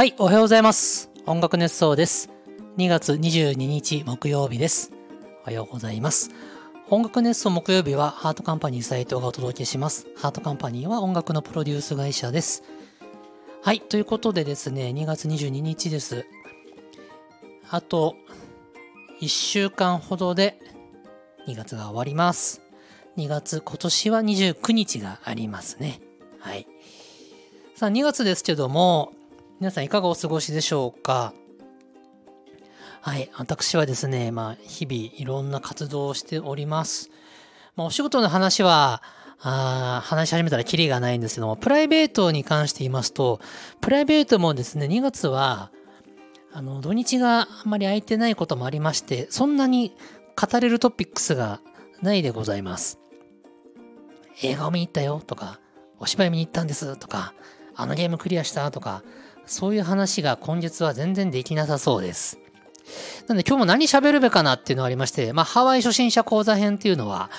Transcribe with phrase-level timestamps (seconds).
[0.00, 1.10] はい、おはようございます。
[1.26, 2.30] 音楽熱奏です。
[2.78, 4.92] 2月22日木曜日です。
[5.42, 6.30] おはようございます。
[6.88, 10.06] 音楽熱奏木曜日はハートカンパニー斉藤がお届けします。
[10.16, 12.62] ハートカンパニーは音楽のプロデュース会社です。
[13.62, 16.24] はい、ということでですね、2月22日です。
[17.68, 18.16] あと
[19.20, 20.58] 1週間ほどで
[21.46, 22.62] 2月が終わります。
[23.18, 26.00] 2月、今年は29日がありますね。
[26.38, 26.66] はい。
[27.74, 29.12] さあ、2月ですけども、
[29.60, 31.34] 皆さんいかがお過ごしでしょうか？
[33.02, 37.10] はい、私はですね、まあ、日々いろんな活動をしております。
[37.76, 39.02] まあ、お仕事の話は、
[39.42, 43.38] あ話し始めたらキリがないんですけども、プライベートに関して言いますと、
[43.82, 45.70] プライベートもですね、2月は、
[46.54, 49.94] あの、土日があんまり空いてないこともありまして、そんなに
[50.40, 51.60] 語れるトピックスが
[52.00, 52.98] ないでございます。
[54.42, 55.60] 映画を見に行ったよとか、
[55.98, 57.34] お芝居見に行ったんですとか、
[57.76, 59.02] あのゲームクリアしたとか、
[59.50, 62.38] そういう話が今月は全然できなさそうです。
[63.26, 67.30] なので今日も何喋るべかなっていうのがありまして、まあハワイ初心者講座編っていうのは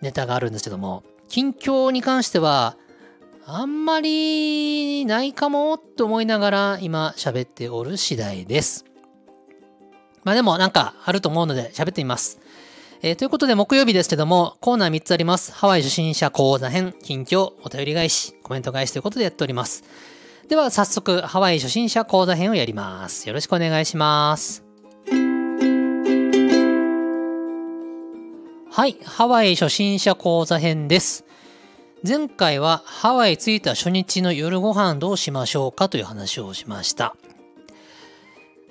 [0.00, 2.76] ネタがあるんですけども、近況に関しては
[3.44, 8.86] あんまりないかもと思いながら今喋っておる次第です。
[10.24, 12.40] まあでもなんかあると思うので喋ってみます。
[13.02, 15.52] えーということで木曜日ですけども、コーナー3つあります。
[15.52, 19.84] ハワイ初心者講座編、近況、お便り返し、コメント返しということでやっております。
[20.50, 23.28] では早速、ハワイ初心者講座編をやります。
[23.28, 24.64] よろしくお願いします。
[28.68, 31.24] はい、ハワイ初心者講座編です。
[32.04, 37.14] 前回はハワイ着いた初日の夜ご飯どうしましょうかという話をしました。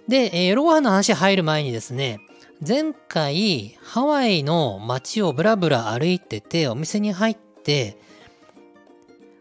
[0.10, 2.20] で、えー夜ご飯の話入る前にですね、
[2.60, 7.98] 前回ハワイの街をブラブラ歩いててお店に入って、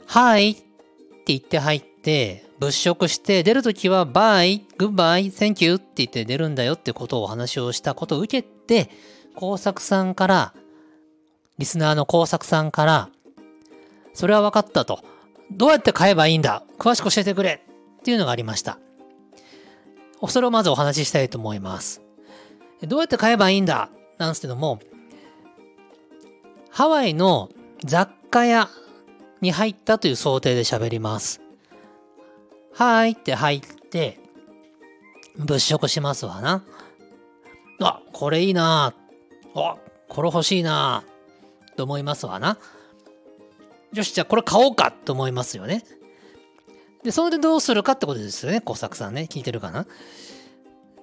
[0.07, 0.63] Hi って
[1.27, 8.91] 言って入ってて物色して出るときは bye、goodbye、thank you って言って出るんだよってことをお話をしたことを受けて、
[9.35, 10.55] 工作さんから、
[11.59, 13.11] リスナーの工作さんから、
[14.15, 15.05] それは分かったと。
[15.53, 16.63] どうやって買えばいいんだ？
[16.79, 17.63] 詳しく教えてくれ
[18.01, 18.79] っていうのがありました。
[20.27, 22.01] それをまずお話ししたいと思います。
[22.83, 23.91] どうやって買えばいいんだ？
[24.17, 24.81] なんですけども、
[26.71, 27.51] ハワイの
[27.85, 28.69] 雑貨屋
[29.41, 31.41] に入ったという想定で喋ります。
[32.79, 34.21] はいって入って、
[35.35, 36.65] 物色しますわな。
[37.81, 38.95] あ、これいいな
[39.57, 39.77] あ、
[40.09, 42.57] これ欲しいなあと思いますわな。
[43.93, 45.83] よし、じゃあこれ買おうかと思いますよね。
[47.03, 49.27] で、それでどうするかってことですよね、工作さんね。
[49.29, 49.85] 聞いてるかな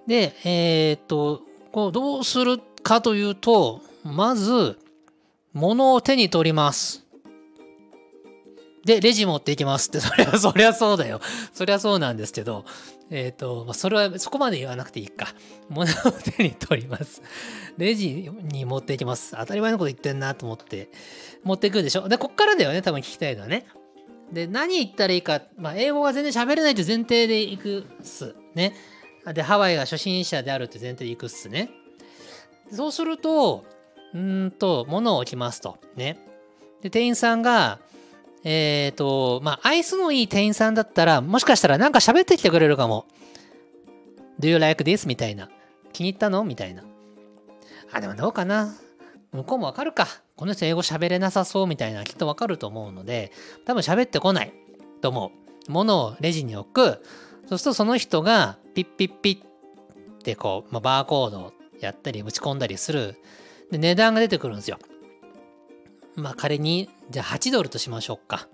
[0.08, 1.42] で、えーっと、
[1.74, 4.80] こうどうするかというと、まず、
[5.52, 7.05] 物を手に取ります。
[8.86, 11.20] で、レジ持っていきますって、 それは、そりゃそうだよ。
[11.54, 12.66] そりゃそうなんですけど、
[13.10, 15.28] えーっと、まあ、それは、そこまで言わなくていいか。
[15.70, 17.22] 物を手に取ります。
[17.78, 19.36] レジに持っていきます。
[19.38, 20.90] 当たり前のこと言ってんなと思って、
[21.44, 22.08] 持っていくでしょ？
[22.08, 23.66] で、こっからだよね、多分聞きたいのはね。
[24.32, 28.36] で、何言ったらいいか、まあ、英語が全然喋れないという前提でいくっす。
[28.54, 28.76] ね。
[29.34, 31.70] で、ハワイが初心者であるって前提でいくっすね。
[32.72, 33.66] そうすると、
[34.14, 35.78] うんと、物を置きますと。
[35.96, 36.18] ね。
[36.82, 37.80] で、店員さんが、
[38.46, 43.08] えっ、と、まあ、愛想のいい店員さんだったら、もしかしたらなんか喋ってきてくれるかも。
[44.40, 45.08] Do you like this?
[45.08, 45.50] みたいな。
[45.92, 46.44] 気に入ったの？
[46.44, 46.84] みたいな。
[47.92, 48.76] あ、でもどうかな。
[49.32, 50.08] 向こうもわかるか。
[50.36, 53.32] この人英語喋れなさそうみたいなきっとわかると思うので、
[53.66, 54.54] 多分喋ってこない
[55.02, 55.32] と思
[55.68, 55.72] う。
[55.72, 57.04] 物をレジに置く。
[57.48, 63.16] そうするとその人がピッピッピッってこう、まあ、バーコードやったり打ち込んだりする。
[63.72, 64.78] で、値段が出てくるんですよ。
[66.16, 68.48] まあ仮に、じゃあ8ドルとしましょうか。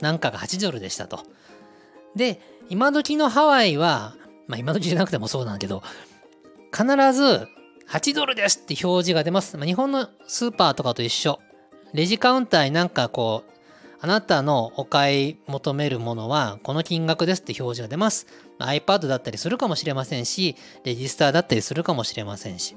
[0.00, 1.20] なんかが8ドルでしたと。
[2.16, 4.14] で、今時のハワイは、
[4.46, 5.82] まあ今時じゃなくてもそうなんだけど、
[6.72, 7.48] 必ず
[7.88, 9.56] 8ドルですって表示が出ます。
[9.56, 11.38] まあ、日本のスーパーとかと一緒。
[11.92, 13.54] レジカウンターになんかこう、
[14.00, 18.26] あなたのお買い求めるものはこの金額ですって表示が出ます。
[18.58, 22.76] まあ iPad だったりするかもしれませんし、レジスターだったりするかもしれませんし。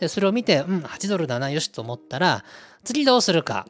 [0.00, 2.44] で、それを見て、うん、8ドルだな、よしと思ったら、
[2.84, 3.66] 次どうするか。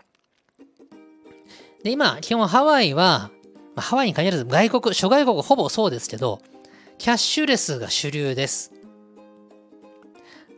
[1.82, 3.31] で、今、基本ハワイは、
[3.75, 6.41] まあハワイに限らず外国、諸外国ほぼそうですけど、
[6.99, 8.73] キャッシュレスが主流です。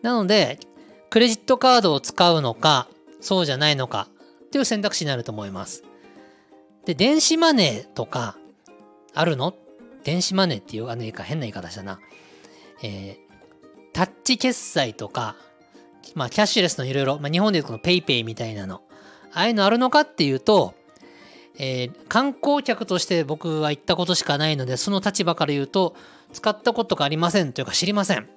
[0.03, 0.59] なので、
[1.11, 2.89] クレジットカードを使うのか、
[3.21, 4.09] そうじゃないのか
[4.47, 5.85] っていう選択肢になると思います。
[6.85, 8.37] で、電子マネーとか、
[9.15, 9.55] あるの？
[10.03, 12.01] 電子マネーっていうあのか変な言い方したな。
[12.83, 13.17] えー、
[13.93, 15.37] タッチ決済とか、
[16.17, 18.83] まあ、キャッシュレスのいろいろ、まあ、日本でいうこの PayPay みたいなの、
[19.33, 20.75] ああいうのあるのかっていうと、
[21.59, 25.95] えー観光客として僕は行ったことしかないので、その立場から言うと、
[26.33, 28.29] 使ったことがありませんというか知りません。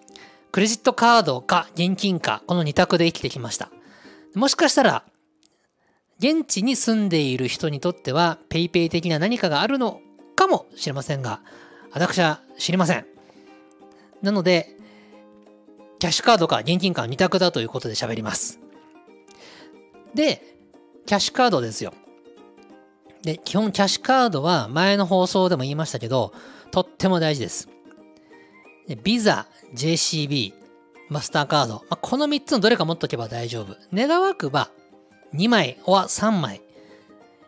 [0.51, 3.69] クレジットカードか現金か、この2択で生きてきました。
[4.35, 5.03] もしかしたら、
[6.19, 10.01] 現地に住んでいる人にとっては、ペイペイ的な何かがあるの
[10.35, 11.41] かもしれませんが、
[11.91, 13.05] 私は知りません。
[14.21, 14.77] なので、
[15.99, 18.59] キャッシュカードか現金か2択だということで喋ります。
[20.13, 20.41] で、
[21.05, 21.93] キャッシュカードですよ。
[23.25, 26.33] で、基本キャッシュカードは前の放送でも言いましたけど、
[26.71, 27.67] とっても大事です。
[28.87, 30.53] でビザ、JCB、
[31.09, 33.75] マスターカード、まあ、この3つのどれか持っとけば大丈夫。
[33.93, 34.69] 願わくば
[35.33, 36.61] 2枚は3枚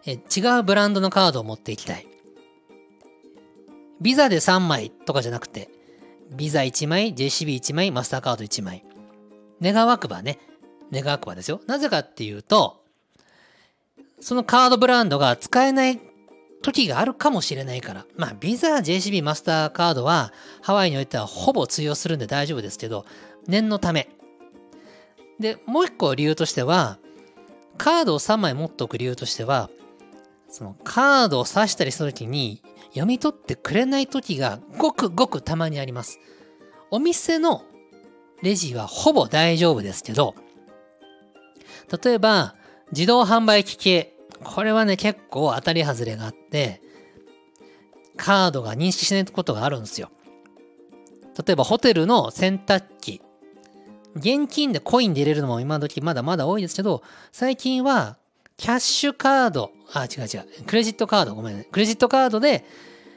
[0.08, 2.08] え、違うブランドのカードを持っていきたい。
[4.00, 5.70] ビザで3枚とかじゃなくて、
[6.32, 8.86] ビザ1枚、JCB1 枚、マスターカード1枚。
[9.62, 10.40] 願わくばね。
[10.94, 11.60] 願わくばですよ。
[11.68, 12.84] なぜかっていうと、
[14.20, 16.00] そのカードブランドが使えない
[16.62, 18.06] 時があるかもしれないから。
[18.16, 23.06] まあ、ビザ、JCB、マスターカードはハワイにおいてはほぼ通用するんで大丈夫ですけど、
[23.48, 24.10] 念のため。
[25.40, 26.98] で、もう一個理由としては、
[27.78, 29.70] カードを3枚持っておく理由としては、
[30.50, 36.20] そのカードを刺したりした時に読み取ってくれない時がごくごくたまにあります。
[36.90, 37.64] お店の
[38.42, 40.36] レジはほぼ大丈夫ですけど、
[42.04, 42.56] 例えば
[42.92, 44.14] 自動販売機系、
[44.44, 46.82] これはね結構当たり外れがあって、
[48.16, 50.10] カードが認識しないことがあるんですよ。
[51.46, 53.22] 例えばホテルの洗濯機、
[54.16, 58.18] 現金でコインで入れるのも今時まだまだ多いですけど、最近は
[58.58, 61.68] キャッシュカード、あ、違う違う、クレジットカード、ごめんね。
[61.72, 62.66] クレジットカードで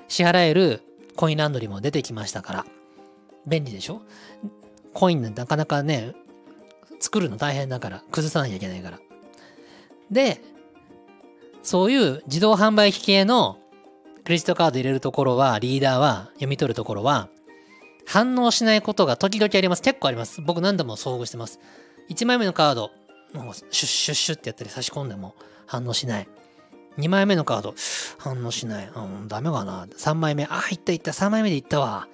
[0.08, 0.82] 支払える
[1.17, 2.67] コインランドリーも出てきましたから、
[3.46, 4.02] 便利でしょ？
[4.93, 6.12] コインなんてなかなかね、
[6.99, 8.99] 作るの大変だから、崩さなきゃいけないから。
[10.10, 10.40] で、
[11.62, 13.58] そういう自動販売機系の
[14.24, 17.28] クレジットカード入れるところは、リーダーは、読み取るところは、
[18.06, 19.82] 反応しないことが時々あります。
[19.82, 20.40] 結構あります。
[20.42, 21.60] 僕何度も遭遇してます。
[22.08, 22.90] 1枚目のカード、
[23.34, 25.36] もうシュッシュッシュッってやったり差し込んでも
[25.66, 26.28] 反応しない。
[26.98, 27.74] 2枚目のカード、
[28.18, 28.88] 反応しない。
[28.88, 29.86] うん、ダメかな。
[29.86, 32.08] 3枚目、あ、いったいった、3枚目でいったわ。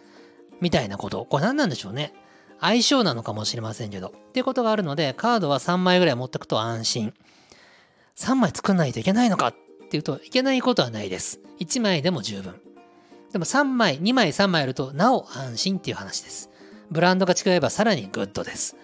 [0.61, 1.25] みたいなこと。
[1.25, 2.13] これ何なんでしょうね。
[2.61, 4.09] 相性なのかもしれませんけど。
[4.09, 7.15] っていうことがあるので、カードは3枚ぐらい持っておくと安心。
[8.17, 9.55] 3枚作んないといけないのかっ
[9.91, 11.41] ていうといけないことはないです。
[11.61, 12.61] 1枚でも十分。
[13.33, 16.51] でも3枚、2枚、3枚あるとなお安心っていう話です。
[16.91, 18.77] ブランドが違えばさらにグッドです。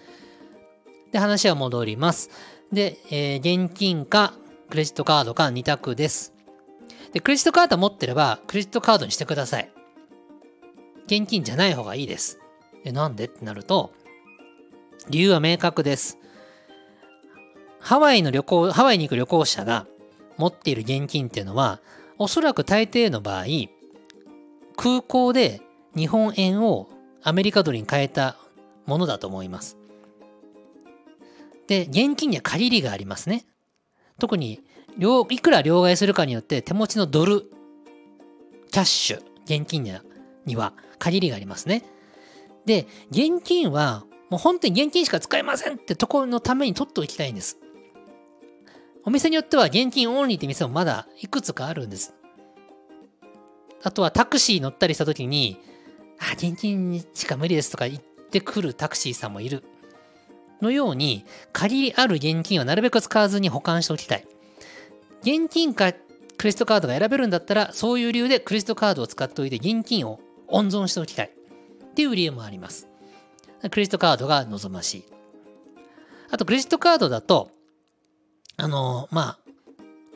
[1.11, 2.29] で、話は戻ります。
[2.71, 4.33] で、えー現金か
[4.69, 6.33] クレジットカードか2択です。
[7.11, 9.71] で、クレジットカード持ってればクレジットカードにしてください。
[11.05, 12.39] 現金じゃない方がいいです。
[12.83, 13.93] で、なんでってなると、
[15.09, 16.17] 理由は明確です。
[17.83, 19.85] ハワイの旅行、ハワイに行く旅行者が
[20.37, 21.81] 持っている現金っていうのは、
[22.17, 23.45] おそらく大抵の場合、
[24.77, 25.61] 空港で
[25.93, 26.87] 日本円を
[27.21, 28.37] アメリカドルに変えた
[28.85, 29.77] ものだと思います。
[31.67, 33.45] で、現金には限りがありますね。
[34.17, 34.61] 特に、
[35.29, 37.41] いくら両替するかによって手持ちのドル、
[38.71, 40.03] キャッシュ、現金には
[40.45, 41.83] には限りがありますね。
[42.65, 47.57] で、現金はもう本当に現金しか使えませんってところのために取っておきたいんです。
[49.05, 52.13] お店によっては現金オンリーって店もまだいくつかあるんです。
[53.83, 55.59] あとはタクシー乗ったりした時に、
[56.19, 59.63] あ、現金しか無理ですとか言ってくるタクシーさんもいる。
[60.61, 64.25] のように、限りある現金はなるべく使わずに保管しておきたい。
[65.21, 65.91] 現金か
[66.37, 71.31] クレジットカードが選べるんだったら、そういう理由でクレジットカードを使っておいて現金を温存しておきたい。
[71.85, 72.87] っていう理由もあります。
[73.69, 75.05] クレジットカードが望ましい。
[76.31, 77.51] あと、クレジットカードだと、
[78.57, 79.37] あの、まあ、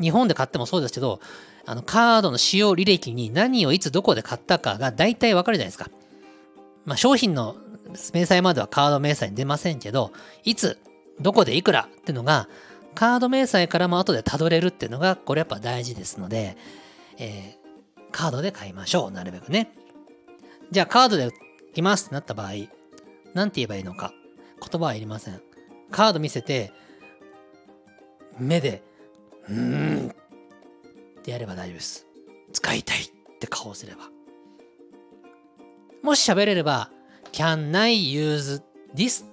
[0.01, 1.19] 日本で買ってもそうですけど、
[1.65, 5.89] あの、カードの使用履歴に何をいつどこで買ったかが大体わかるじゃないですか。
[6.85, 7.57] まあ、商品の
[8.13, 10.11] 明細まではカード明細に出ませんけど、
[10.43, 10.79] いつ、
[11.19, 12.47] どこでいくらっていうのが、
[12.95, 16.57] カード明細からも後でたどれるっていうのが、これやっぱ大事ですので、
[17.17, 17.67] えー
[18.11, 19.11] カードで買いましょう。
[19.11, 19.71] なるべくね。
[20.71, 21.33] じゃあ、カードで売
[21.75, 22.53] りますってなった場合、
[23.33, 24.13] なんて言えばいいのか。
[24.59, 25.41] 言葉はいりません。
[25.91, 26.71] カード見せて、
[28.39, 28.83] 目で、
[29.47, 32.05] うーんってやれば大丈夫です。
[32.53, 34.09] 使いたいって顔をすれば。
[36.03, 36.89] もし喋れれば、
[37.33, 38.61] can I use
[38.95, 39.25] this?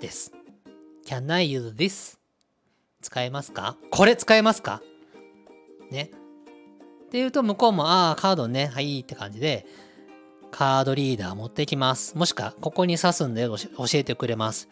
[0.00, 0.32] です。
[1.06, 2.18] can I use this?
[3.00, 3.76] 使えますか？
[3.90, 4.80] これ使えますか？
[5.90, 6.02] ね。
[6.02, 6.06] っ
[7.12, 9.66] て言うと向こうも、ああ、カードね、はいって感じで、
[10.50, 12.16] カードリーダー持ってきます。
[12.16, 14.68] もしくは、ここに刺すんで教教えてくれます。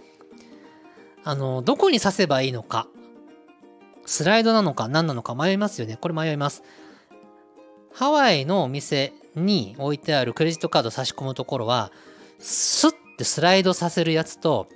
[1.25, 2.87] あの、どこに刺せばいいのか。
[4.07, 5.97] スライドなのか何なのか迷いますよね。
[6.01, 6.63] これ迷います。
[7.93, 11.93] ハワイのお店に置いてあるクレジットカード差し込むところは、
[12.39, 14.69] スッてスライドさせるやつと、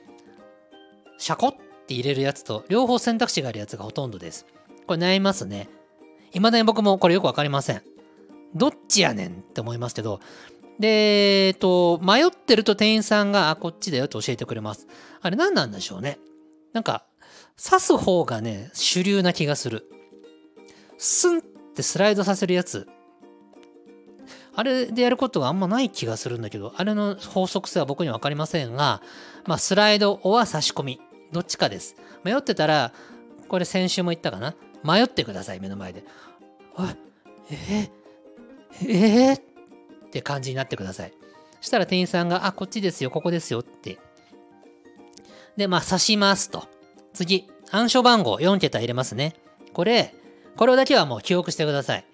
[1.18, 1.54] シャコっ
[1.86, 4.46] て入れるやつと、両方選択肢があるやつがほとんどです。
[4.86, 5.68] これ悩みますね。
[6.32, 7.82] 未だに僕もこれよくわかりません。
[8.54, 10.20] どっちやねんって思いますけど、
[10.78, 14.86] で、えっと、迷ってると店員さんが、あ、こっちだよと教えてくれます。
[15.22, 16.18] あれ何なんでしょうね。
[16.74, 17.06] なんか、
[17.56, 19.88] 刺す方がね、主流な気がする。
[20.98, 21.42] スンっ
[21.74, 22.86] てスライドさせるやつ。
[24.56, 29.02] あれでやることがあんまない気がするんだけど、あれの法則性は僕にはわかりませんが、
[29.46, 31.00] まあ、スライドは差し込み。
[31.32, 31.96] どっちかです。
[32.24, 32.92] 迷ってたら、
[33.48, 34.54] これ先週も言ったかな。
[34.82, 36.04] 迷ってください、目の前で。
[36.76, 36.96] あ、
[37.50, 41.12] えー、えー、って感じになってください。
[41.60, 43.98] そしたら店員さんが、あ、こっちですよ、ここですよって。
[45.56, 46.68] で、まあ、刺しますと。
[47.12, 49.34] 次、暗証番号4桁入れますね。
[49.72, 50.14] これ、
[50.56, 52.04] これだけはもう記憶してください。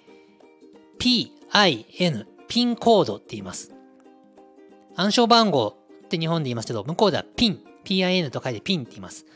[0.99, 3.73] PIN、ピンコードって言います。
[4.97, 9.27] 暗証番号って日本で言いますけど、向こうではピン、PIN と書いてピンって言います。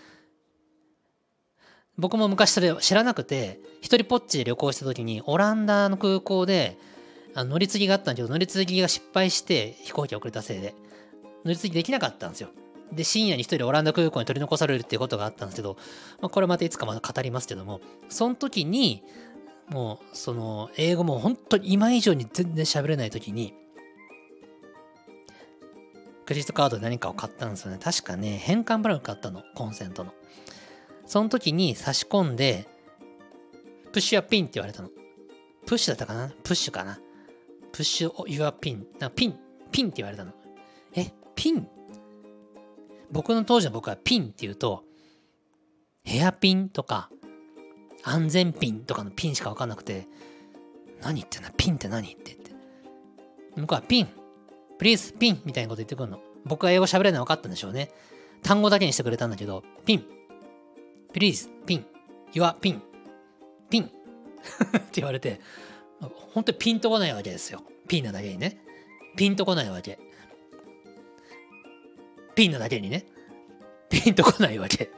[1.96, 6.76] 僕も昔それ知らなくて、一人ぽっちで旅行した時に、オランダの空港で、
[7.34, 10.74] あの乗り継ぎがあったんだけど、乗り継ぎが失敗して飛行機遅れたせいで、
[11.44, 12.50] 乗り継ぎできなかったんですよ。
[12.92, 15.76] で、深夜に一人オランダ空港に取り残されるっていうことがあったんですけど、
[16.20, 19.02] まあ、これまたいつかまた語りますけども、その時に、
[19.68, 23.54] もう、その、英語も本当に今以上に全然喋れない時に、
[26.26, 27.78] クレジットカードで何かを買ったんですよね。
[27.82, 30.14] 確かね、変換ブランク買ったの、コンセントの。
[31.06, 32.66] その時に差し込んで、
[33.92, 34.88] プッシュやピンって言われたの。
[35.66, 36.28] プッシュだったかな？
[36.42, 36.98] プッシュかな？
[37.72, 38.84] プッシュ your pin。
[38.98, 39.38] なんかピン、
[39.70, 40.32] ピンって言われたの。
[40.94, 41.68] え、ピン
[43.10, 44.84] 僕の当時の僕はピンって言うと、
[46.04, 47.10] ヘアピンとか、
[48.02, 50.06] 安全ピンとかのピンしかわかんなくて、
[51.02, 52.50] 何言ってんだピンって何って言って。
[53.56, 54.08] 向こうはピン、
[54.78, 56.20] プリーズ、ピンみたいなこと言ってくるの。
[56.44, 57.90] 僕は英語喋れないの分かったんでしょうね。
[58.42, 60.04] 単語だけにしてくれたんだけど、ピン、
[61.12, 61.86] プリーズ、ピン、
[62.32, 62.82] your ピン、
[63.70, 65.40] ピンって言われて、
[66.34, 67.62] 本当にピンとこないわけですよ。
[67.88, 68.60] ピンなだけにね。
[69.16, 69.98] ピンとこないわけ。
[72.34, 73.06] ピンなだけにね。
[73.88, 74.90] ピンとこないわけ。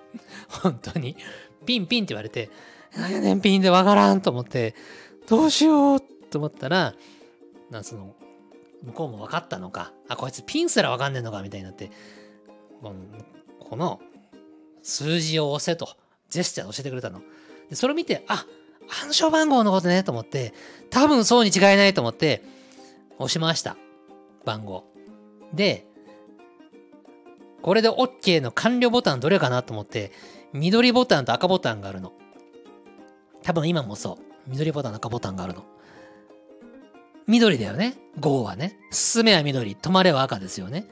[0.48, 1.16] 本当に。
[1.64, 2.50] ピンピンって言われて、
[2.96, 4.74] 何やねんピンでわからんと思って、
[5.28, 6.94] どうしようと思ったら、
[7.70, 8.14] なその、
[8.84, 11.90] 向こうも分かったのか、あ、こいつピンすら分かんねえのかみたいになって、
[12.80, 14.00] この
[14.82, 15.88] 数字を押せと、
[16.30, 17.20] ジェスチャー教えてくれたの。
[17.68, 18.46] で、それを見て、あ、
[19.02, 20.54] 暗証番号のことねと思って、
[20.90, 22.44] 多分そうに違いないと思って、
[23.18, 23.76] 押しました。
[24.44, 24.84] 番号。
[25.52, 25.86] で、
[27.66, 30.12] これで OK の完了ボタンどれかなと思って、
[30.52, 32.12] 緑ボタンと赤ボタンがあるの。
[33.42, 34.24] 多分今もそう。
[34.46, 35.64] 緑ボタン、赤ボタンがあるの。
[37.26, 37.96] 緑だよね。
[38.20, 38.78] GO はね。
[38.92, 40.86] 進めは緑、止まれは赤ですよね。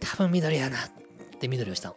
[0.00, 0.80] 多分緑やなっ
[1.38, 1.96] て緑をしたの。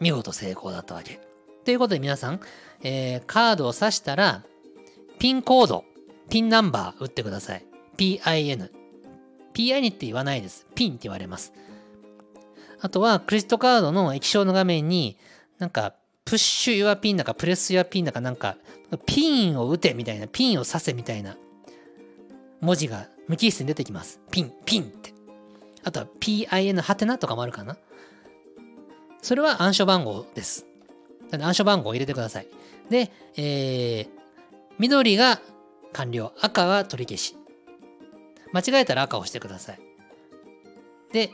[0.00, 1.18] 見事成功だったわけ。
[1.64, 2.38] ということで皆さん、
[2.84, 4.44] えー、カードを挿したら、
[5.18, 5.84] ピンコード、
[6.30, 7.66] ピンナンバー打ってください。
[7.96, 8.70] PIN。
[9.52, 10.68] PIN って言わないです。
[10.76, 11.52] ピンって言われます。
[12.82, 15.16] あとは、クレジットカードの液晶の画面に、
[15.58, 18.56] なんか、プッシュユアピンだか、プレスユアピンだか、なんか、
[19.06, 21.36] ピンを打てみたいな、ピンを刺せみたいな
[22.60, 24.20] 文字が無機質に出てきます。
[24.32, 25.14] ピン、ピンって。
[25.84, 27.76] あとは PIN ハテナとかもあるかな。
[29.20, 30.66] それは暗証番号です。
[31.30, 32.48] 暗証番号を入れてください。
[32.90, 34.08] で、えー、
[34.78, 35.40] 緑が
[35.92, 37.36] 完了、赤は取り消し。
[38.52, 39.80] 間違えたら赤を押してください。
[41.12, 41.30] で、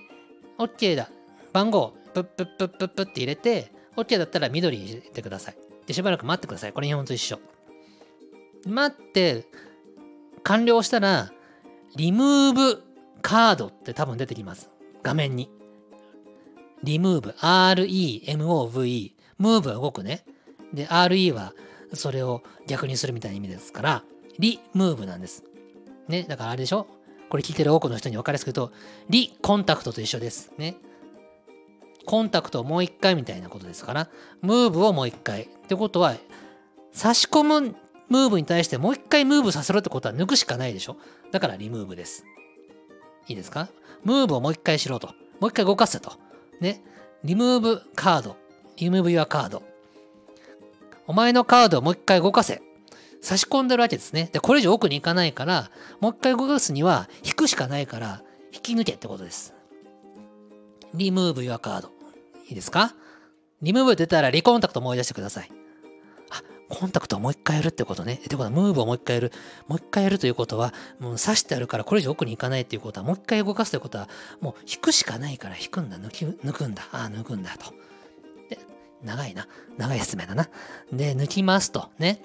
[0.58, 1.10] OK だ。
[1.58, 5.56] 番号、プップップップップって入れて、OK だったら緑入れてください。
[5.86, 6.72] で、しばらく待ってください。
[6.72, 7.40] これ日本と一緒。
[8.64, 9.44] 待って、
[10.44, 11.32] 完了したら、
[11.96, 12.84] リムーブ
[13.22, 14.70] カードって多分出てきます。
[15.02, 15.50] 画面に。
[16.84, 19.16] リムーブ、R-E-M-O-V-E。
[19.38, 20.24] ムーブは動くね。
[20.72, 21.54] で、RE は
[21.92, 24.04] それを逆にするみたいな意味ですから、
[24.38, 25.42] リムーブなんです。
[26.06, 26.86] ね、だからあれでしょ？
[27.30, 28.72] これ聞いてる多くの人に分かりやすく言うと、
[29.10, 30.52] リコンタクトと一緒です。
[30.56, 30.76] ね。
[32.08, 34.08] コンタクトをもう一回みたいなことですから、
[34.40, 35.42] ムーブをもう一回。
[35.42, 36.16] ってことは、
[36.90, 37.76] 差し込む
[38.08, 40.96] ムーブに対してもう一回ムーブさせろってことは抜くしかないでしょ
[41.32, 42.24] だからリムーブです。
[43.26, 43.68] いいですか？
[44.04, 45.08] ムーブをもう一回しろと。
[45.38, 46.12] もう一回動かせと。
[46.60, 46.82] ね。
[47.24, 48.36] リムーブカード。
[48.78, 49.62] リムーブ your カード。
[51.06, 52.62] お前のカードをもう一回動かせ。
[53.20, 54.30] 差し込んでるわけですね。
[54.32, 58.22] で、これ以上奥に行かないから、もう一回動かすには引くしかないから、
[58.54, 59.52] 引き抜けってことです。
[60.94, 61.97] リムーブ your カード。
[62.48, 62.94] いいですか？
[63.60, 65.50] リムーブ出たらリコンタクト思い出してください。
[66.30, 68.14] あコンタクトをもう一回やるってことね。
[68.14, 69.32] ってことは、ムーブをもう一回やる。
[69.66, 74.08] もう一回やるということは、もう刺してあるからこれ以上奥に行かないっていうことは、もう一回動かすということは、
[74.40, 76.88] もう引くしかないから引くんだ、抜き、抜くんだ。
[76.92, 77.72] ああ、抜くんだと。
[78.48, 78.58] で、
[79.02, 79.46] 長いな。
[79.76, 80.48] 長い説明だな。
[80.92, 81.90] で、抜きますと。
[81.98, 82.22] ね。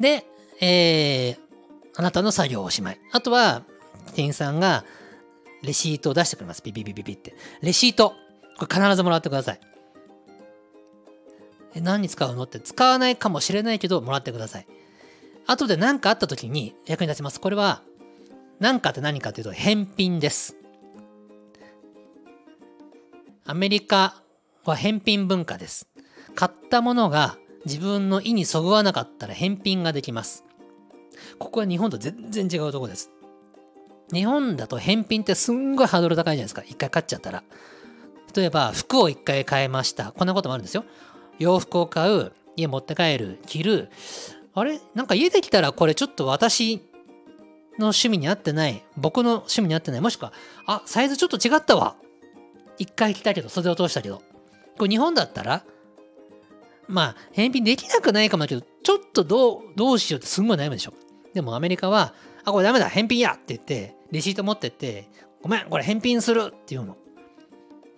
[0.00, 0.26] で、
[0.60, 1.38] えー、
[1.94, 3.00] あなたの作業おしまい。
[3.12, 3.62] あとは、
[4.14, 4.84] 店員さんが、
[5.62, 6.62] レシートを出してくれます。
[6.62, 7.34] ピピピピピって。
[7.60, 8.14] レシート。
[8.58, 9.60] これ必ずもらってください。
[11.74, 12.58] え、何に使うのって？
[12.60, 14.66] 使わないかもしれないけど、もらってください。
[15.46, 17.40] 後で何かあった時に役に立ちます。
[17.40, 17.82] これは、
[18.58, 20.56] 何かって何かというと、返品です。
[23.44, 24.22] アメリカ
[24.64, 25.86] は返品文化です。
[26.34, 30.44] 買ったものが自分の意にそぐわなかったら返品ができます。
[31.38, 33.10] ここは日本と全然違うとこです。
[34.12, 36.62] 日本だと返品ってすんごいハードル高いじゃないですか。
[36.62, 37.44] 一回買っちゃったら。
[38.36, 40.12] 例えば、服を一回買いました。
[40.12, 40.84] こんなこともあるんですよ。
[41.38, 43.90] 洋服を買う、家持って帰る、着る。
[44.54, 44.80] あれ？
[44.94, 46.76] なんか家できたらこれちょっと私
[47.78, 48.84] の趣味に合ってない。
[48.96, 50.00] 僕の趣味に合ってない。
[50.00, 50.32] もしくは、
[50.66, 51.96] あ、サイズちょっと違ったわ。
[52.78, 54.22] 一回着たけど、袖を通したけど。
[54.78, 55.64] これ日本だったら、
[56.88, 60.94] まあ、返品できなくないかもだけど、ちょっとどう、どうしようってすんごい悩むでしょ。
[61.34, 62.14] でもアメリカは、
[62.44, 65.08] あ、これダメだ、返品やって言って、レシート持ってって、
[65.42, 66.96] ごめん、これ返品するっていうの。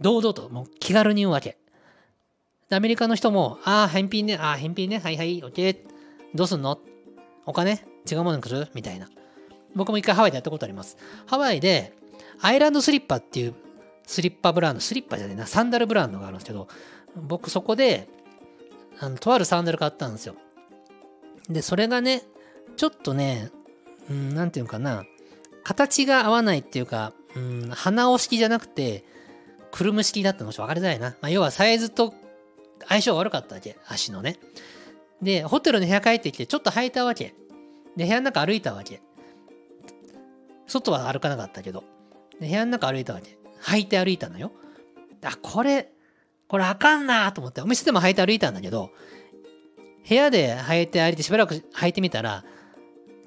[0.00, 1.58] 堂々と、もう気軽に言うわけ。
[2.70, 5.78] アメリカの人も、ああ、返品ね、ああ、返品ね、はいはい、オッケー。
[6.34, 6.78] どうすんの？
[7.46, 7.84] お金？
[8.10, 8.68] 違うものに来る？
[8.74, 9.08] みたいな。
[9.74, 10.98] 僕も一回ハワイでやったことあります。
[11.26, 11.94] ハワイで、
[12.40, 13.54] アイランドスリッパっていう
[14.06, 16.68] スリッパブランド、スリッパじゃねえな、サンダルブランドがあるんですけど、
[17.16, 18.08] 僕そこで、
[19.00, 20.34] あの、とあるサンダル買ったんですよ。
[21.48, 22.22] で、それがね、
[22.76, 23.50] ちょっとね、
[24.10, 25.04] うん、なんていうかな、
[25.64, 29.04] 形が合わないっていうか、うん、鼻押式じゃなくて、
[29.70, 31.10] くるむ式だったのちょっと分かりづらいな。
[31.20, 32.14] まあ、要はサイズと
[32.88, 34.38] 相性悪かったわけ、足のね。
[35.22, 37.34] で、ホテルの部屋帰ってきて、ちょっと履いたわけ。
[37.96, 39.00] で、部屋の中歩いたわけ。
[40.66, 41.84] 外は歩かなかったけど。
[42.40, 43.38] で、部屋の中歩いたわけ。
[43.62, 44.52] 履いて歩いたのよ。
[45.24, 45.90] あ、これ、
[46.46, 48.90] これあかんなと思って、お店でも履いて歩いたんだけど、
[50.08, 52.44] 部屋で履いて歩いてしばらく履いてみたら、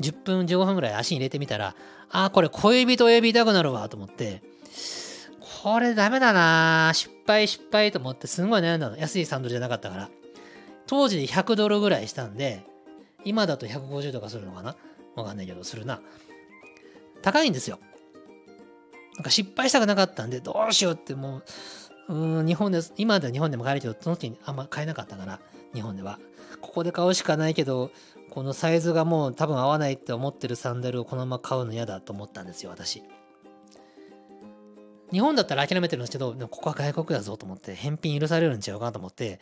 [0.01, 1.75] 10分15分ぐらい足に入れてみたら、
[2.09, 4.41] あ、これ小指と親指痛くなるわと思って、
[5.61, 8.97] これダメだな失敗失敗と思ってすんごい悩んだの。
[8.97, 10.09] 安いサンドルじゃなかったから。
[10.87, 12.65] 当時で100ドルぐらいしたんで、
[13.25, 14.75] 今だと150とかするのかな
[15.15, 16.01] わかんないけど、するな。
[17.21, 17.77] 高いんですよ。
[19.17, 21.43] なんか失敗したくなかったんで、どうしようっても
[22.07, 25.39] う、うん、日本で、今では日本でも買えるけど、その時にあんま買えなかったから、
[25.75, 26.17] 日本では。
[26.61, 27.91] ここで買うしかないけど、
[28.31, 33.03] このサイズがもう多分合わないって思ってるサンダルをこのまま買うの嫌だと思ったんですよ、私。
[35.11, 39.39] 日本だったら諦めてるんですけど、ここは外国だぞと思って、返品許されるんちゃうかなと思って、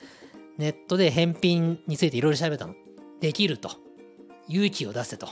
[0.58, 2.76] ネットで返品についていろいろ調べたの。
[3.22, 3.72] できると。
[4.48, 5.30] 勇気を出せと。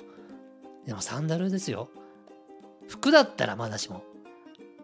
[0.86, 1.89] でもサンダルですよ。
[2.88, 4.04] 服だったらまだしも。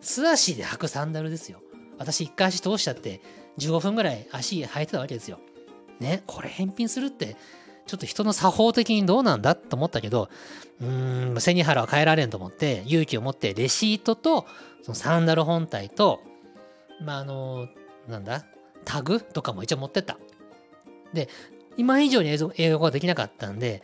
[0.01, 1.61] 素足で履くサンダルですよ。
[1.97, 3.21] 私一回足通しちゃって
[3.59, 5.39] 15分ぐらい足履いてたわけですよ。
[5.99, 7.37] ね、これ返品するって
[7.85, 10.29] ちょっと人の作法的にどうなんだと思ったけど、
[10.81, 14.45] うーん、背に腹は変えられんと思って、勇気を持ってレシートと、
[14.83, 16.21] そのサンダル本体と、
[17.01, 17.67] まあ、あの、
[18.07, 18.45] なんだ、
[18.85, 20.17] タグとかも一応持ってった。
[21.13, 21.29] で、
[21.77, 23.83] 今以上に英語ができなかったんで、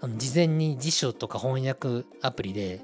[0.00, 2.80] あの事前に辞書とか翻訳アプリで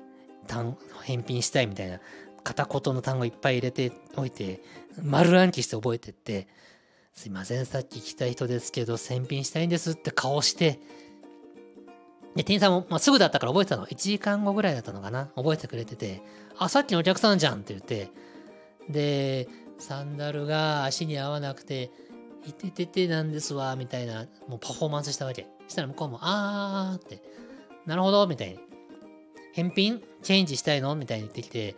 [0.47, 2.01] 単返品したいみたいな
[2.43, 4.63] 片言の単語いっぱい入れておいて、
[5.03, 6.47] 丸暗記して覚えてって、
[7.17, 10.79] すいません、さっき来た人ですけど、返品したいんですって顔して、
[12.37, 13.87] で、店員さんも、まあ、すぐだったから覚えてたの。
[13.87, 15.31] 1時間後ぐらいだったのかな。
[15.35, 16.23] 覚えてくれてて、
[16.59, 18.11] あ、さっきのお客さんじゃんって言って、
[18.91, 19.49] で、
[19.79, 21.91] サンダルが足に合わなくて、
[22.47, 25.47] いてててなんですわ、みたいな、もうパフォーマンスしたわけ。
[25.69, 27.23] したら向こうも、あーって、
[27.87, 28.59] なるほど、みたいに。
[29.55, 30.03] 返品？
[30.23, 30.95] チェンジしたいの？
[30.95, 31.77] みたいに言ってきて、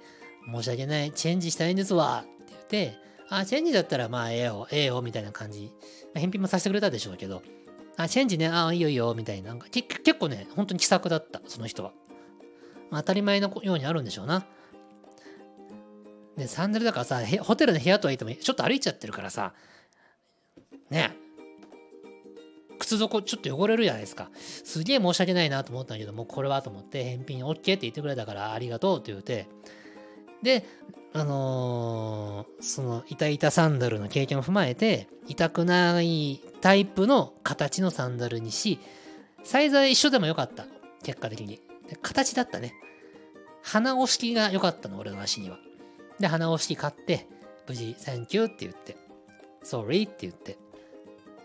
[0.52, 5.70] 申し訳ない、チェンジしたいんですわ、って言って、あ、チェンジだったらまあええよ、ええよ、みたいな感じ。
[6.14, 7.42] 返品もさせてくれたでしょうけど、
[7.96, 9.48] あ、チェンジね、あ、いいよいいよ、みたいな。
[9.48, 11.92] なんか結構ね、本当に気さくだった、その人は。
[12.90, 14.46] まあ、当たり前のようにあるんでしょうな。
[16.36, 19.52] で、サンダルだからさ、ホテルの部屋とはいっても、ちょっと歩いちゃってるからさ、
[20.90, 21.12] ね
[22.78, 24.30] 靴底ちょっと汚れるじゃないですか。
[24.36, 29.48] すげえ申し訳ないなと思ったんだけどもう、これはと思って、返品 OK って言ってくれたからありがとうって言って、
[30.42, 30.64] で、
[31.14, 38.78] あのー、その、痛々サンダルの経験を踏まえて、痛くないタイプの形のサンダルにし、
[39.42, 40.66] サイズは一緒でもよかった。
[41.02, 41.60] 結果的に。
[42.02, 42.74] 形だったね。
[43.62, 45.58] 鼻押し器が良かったの、俺の足には。
[46.20, 47.26] で、鼻押し器買って、
[47.66, 48.96] 無事、サンキューって言って、
[49.64, 50.58] sorry って言って、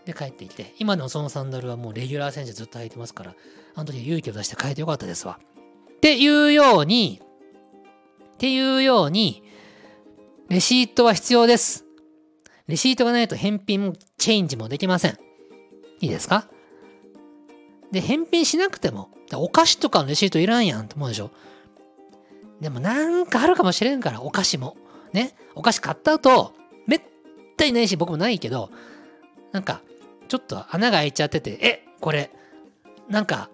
[0.04, 3.34] で帰ってきて、今でもそのサンダルはもうレギュラー選手ずっと履いてますから、
[3.74, 5.38] あの時勇気を出して変えてよかったですわ。
[5.96, 7.20] っていうように、
[8.34, 9.43] っていうように、
[10.54, 11.84] レシートは必要です。
[12.68, 15.18] レシートがないと返品もチェンジもできません。
[15.98, 16.46] いいですか？
[17.90, 21.32] で、返品しなくても、お菓子とかのレシートいらんやんと思うでしょ？
[22.60, 24.76] でもなんかあるかもしれんから、お菓子も。
[25.12, 25.34] ね？
[25.56, 26.54] お菓子買った後、
[26.86, 27.02] めっ
[27.56, 28.70] たにないし、僕もないけど、
[29.50, 29.80] なんか、
[30.28, 32.30] ちょっと穴が開いちゃってて、え、これ、
[33.08, 33.50] なんか、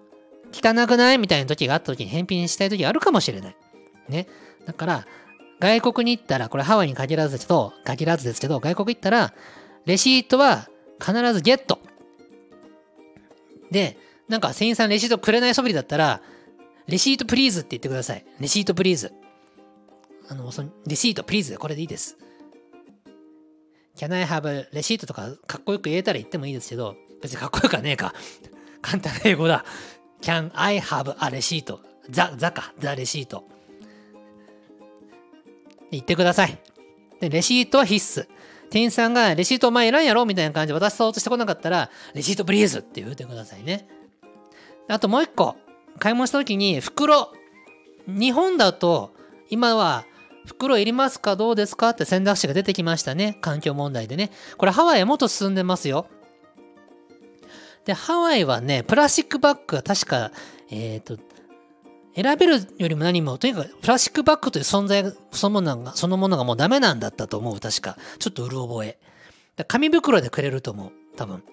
[0.53, 1.17] 汚くない？
[1.17, 3.55] みたいな時があった時に返品したい時あるかもしれない。
[4.07, 4.27] ね？
[4.67, 5.07] だから、
[5.61, 9.33] 外国に行ったら、これハワイに限らずですけど、限らずですけど、外国行ったら、
[9.85, 10.67] レシートは
[10.99, 11.79] 必ずゲット。
[13.69, 13.97] で、
[14.27, 16.21] なんか店員さんレシートくれないそぶりだったら、
[16.87, 18.25] レシートプリーズって言ってください。
[18.39, 19.13] レシートプリーズ。
[20.29, 21.57] あの、そのレシートプリーズ。
[21.59, 22.17] これでいいです。
[23.95, 28.15] Can I have レシートとかかっこよく言えたら言ってもいいですけど、別にかっこよくはねえか。
[28.81, 29.63] 簡単な英語だ。
[30.21, 31.81] Can I have a レシート。
[32.09, 32.73] ザ、ザか。
[32.79, 33.50] ザレシート。
[35.91, 36.57] 言ってください。
[37.19, 38.27] で、レシートは必須。
[38.69, 43.87] 店員さんがレシートお前いらんやろみたいな感じで渡そうとしてこなかったら、レシートプリーズって言ってくださいね。
[44.87, 45.55] あともう一個。
[45.99, 47.33] 買い物した時に袋。
[48.07, 49.13] 日本だと、
[49.49, 50.05] 今は
[50.45, 53.37] 袋いりますかどうですかって選択肢が出てきましたね。
[53.41, 54.31] 環境問題でね。
[54.57, 56.07] これハワイはもっと進んでますよ。
[57.85, 60.31] で、ハワイはね、プラスチックバッグが確か、
[60.69, 61.17] えっ、ー、と、
[62.15, 67.97] 選べるよりも何も、とにかくプラスチックバッグという存在そのものが、そのものがもうダメなんだったと思う、確か。
[68.19, 68.99] ちょっとうる覚え。
[69.67, 71.43] 紙袋でくれると思う、多分。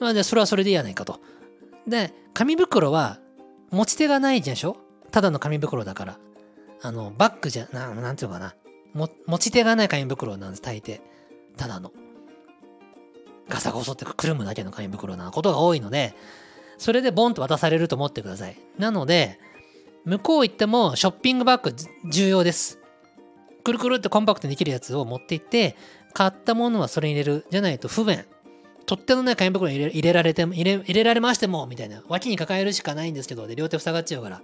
[0.00, 1.20] まあ、で、それはそれでいいやないかと。
[1.86, 3.18] で、紙袋は
[3.70, 4.76] 持ち手がないでしょ？
[5.10, 6.18] ただの紙袋だから。
[6.82, 8.54] あの、バッグじゃ、ななんていうのかな。
[8.92, 11.00] も持ち手がない紙袋なんです、大抵。
[11.56, 11.92] ただの。
[13.48, 16.14] ガサゴソってくるむだけの紙袋なことが多いので、
[16.78, 18.56] それでボンと渡されると思ってください。
[18.78, 19.38] なので、
[20.04, 21.74] 向こう行ってもショッピングバッグ
[22.10, 22.78] 重要です。
[23.64, 25.76] くるくるってコンパクトにできるやつを持って行って、
[26.14, 27.46] 買ったものはそれに入れる。
[27.50, 28.24] じゃないと不便。
[28.86, 32.02] 取っ手のない紙袋に入れられても入れ、入れられましても、みたいな。
[32.08, 34.40] 脇に抱えるしかないんですけど、で、両手塞がっちゃうから。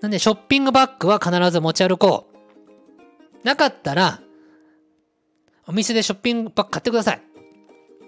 [0.00, 2.26] なんで、ショッピングバッグは必ず持ち歩こ
[3.44, 3.46] う。
[3.46, 4.20] なかったら、
[5.68, 7.22] お店でショッピングバッグ買ってください。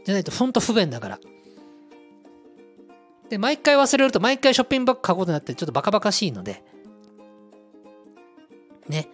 [0.05, 1.21] じゃないと、ほんと不便だから。
[3.35, 6.63] で、毎回忘れると、毎回ショッピングバッグ買うことになって、ちょっとバカバカしいので、
[8.89, 9.09] ね。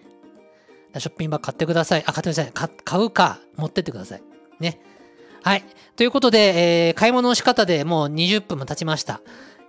[0.95, 2.03] ショッピングバッグ買ってください。
[2.05, 2.51] あ、買ってください。
[2.83, 4.21] 買うか、持ってってください。
[4.59, 4.79] ね。
[5.41, 5.63] はい。
[5.95, 9.21] ということで、えー、買い物の仕方でもう20分も経ちました。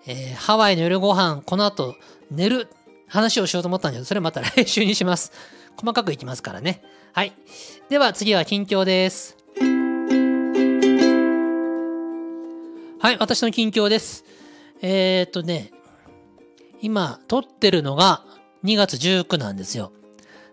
[0.06, 1.96] えー、ハワイの夜ご飯、この後、
[2.30, 2.68] 寝る
[3.08, 5.32] 話をしようと思ったんだけど、それまた来週にします。
[5.78, 6.82] 細かくいきますからね。
[7.14, 7.32] はい。
[7.88, 9.34] では次は近況です。
[13.00, 14.41] はい、私の近況です。
[14.82, 15.70] えー、っとね、
[16.80, 18.24] 今、撮ってるのが
[18.64, 19.92] 2月19なんですよ。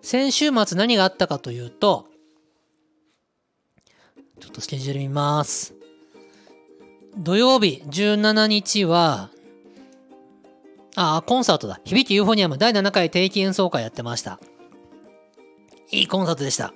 [0.03, 2.05] 先週末何があったかというと、
[4.39, 5.73] ちょっとスケジュール見ます。
[7.17, 9.31] 土曜日17日は、
[10.95, 11.81] あ、コンサートだ。
[11.83, 14.39] 響きユーフォニアム第7回定期演奏会やってました。
[15.91, 16.73] いいコンサートでした。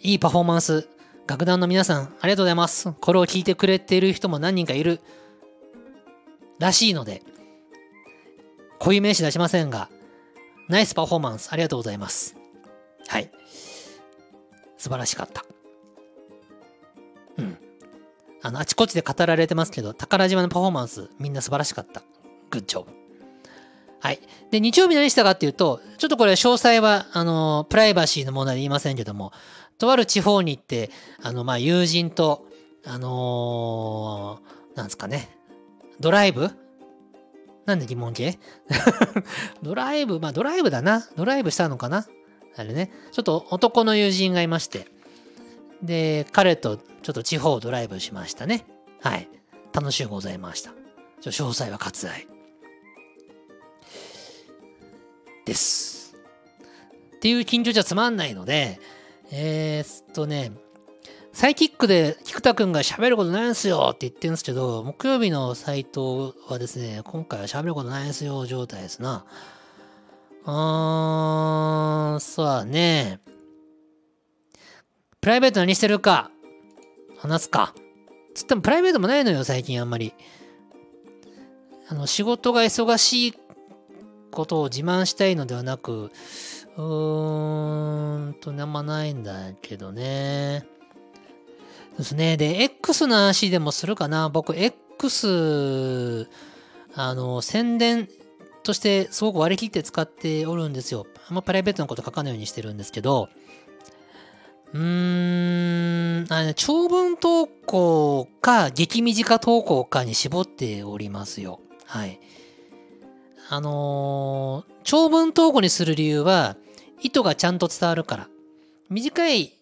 [0.00, 0.88] いいパフォーマンス。
[1.26, 2.92] 楽団の皆さん、ありがとうございます。
[2.92, 5.00] これを聞いてくれている人も何人かいる
[6.58, 7.22] らしいので、
[8.78, 9.88] こういう名詞出しませんが、
[10.68, 12.36] ナイスパフォーマンスありがとうございます。
[13.06, 13.30] はい。
[14.76, 15.44] 素晴らしかった。
[17.38, 17.58] うん。
[18.42, 22.02] あの、あちこちで語られてますけど、宝島のパフォーマンス、みんな素晴らしかった。
[22.50, 22.90] グッジョブ。
[24.00, 24.20] はい。
[24.50, 29.32] で、日曜日何したかっていうと、ちょっとこれ詳細は、あの、プライバシーの問題で言いませんけども、
[29.78, 30.90] とある地方に行って、
[31.22, 32.46] あの、まあ、友人と、
[32.84, 35.37] あのー、なんですかね、
[36.00, 36.50] ドライブ？
[37.66, 38.38] なんで疑問形？
[39.62, 41.06] ドライブ、まあドライブだな。
[41.16, 42.06] ドライブしたのかな？
[42.56, 42.90] あれね。
[43.12, 44.86] ちょっと男の友人がいまして。
[45.82, 48.64] で、彼とちょっと地方ドライブしましたね。
[49.00, 49.28] はい。
[49.72, 50.72] 楽しゅうございました。
[51.20, 52.26] ちょ詳細は割愛。
[55.44, 56.16] です。
[57.16, 58.80] っていう近所じゃつまんないので、
[59.30, 60.52] えー、っとね、
[61.32, 69.24] サイキックで菊田くんが喋ることないんすよって言ってるんですけど、木曜日のサイトはですね、今回は喋ることないんすよ状態ですな。
[70.44, 73.20] うーん、そうね。
[75.20, 76.30] プライベート何してるか、
[77.18, 77.74] 話すか。
[78.34, 80.14] つってもプライベートもないのよ、最近あんまり。
[81.88, 83.34] あの、仕事が忙しい
[84.30, 86.10] ことを自慢したいのではなく、
[86.76, 90.66] うーんと、あんまないんだけどね。
[91.98, 92.36] ですね。
[92.36, 94.28] で、X の話でもするかな。
[94.28, 96.28] 僕、X、
[96.94, 98.08] あの、宣伝
[98.62, 101.06] としてすごく割り切って使っておるんですよ。
[101.28, 103.28] あんまプライベートのこと書かないようにしてるんですけど、
[104.72, 111.60] うーん、あの長文投稿か激短投稿かに絞っておりますよ。
[111.84, 112.20] はい。
[113.50, 116.56] あのー、長文投稿にする理由は、
[117.00, 118.28] 意図がちゃんと伝わるから。
[118.90, 119.57] 短い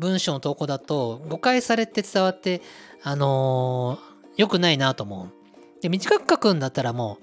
[0.00, 2.62] 文章の投稿だと誤解されて伝わって、
[3.02, 5.80] あのー、良くないなと思う。
[5.82, 7.18] で、短く書くんだったらも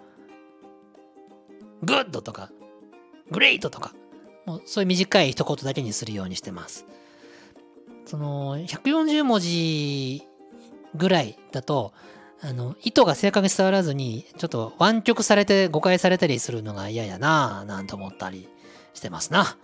[1.82, 2.52] う、グッドとか、
[3.32, 3.94] グレートとか、
[4.46, 6.86] もうそういう短い一言だけにするようにしてます。
[8.06, 10.24] その、140文字
[10.96, 11.94] ぐらいだと、
[12.42, 18.48] あの、意図が正確に伝わらずに、ちょっと湾曲されて誤解されたりするのが嫌やなぁ、なんて思ったり
[18.94, 19.58] してますな。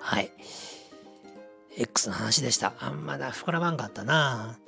[0.00, 0.32] はい。
[1.76, 2.74] X の話でした。
[2.78, 4.58] あんまだ膨らまんかったな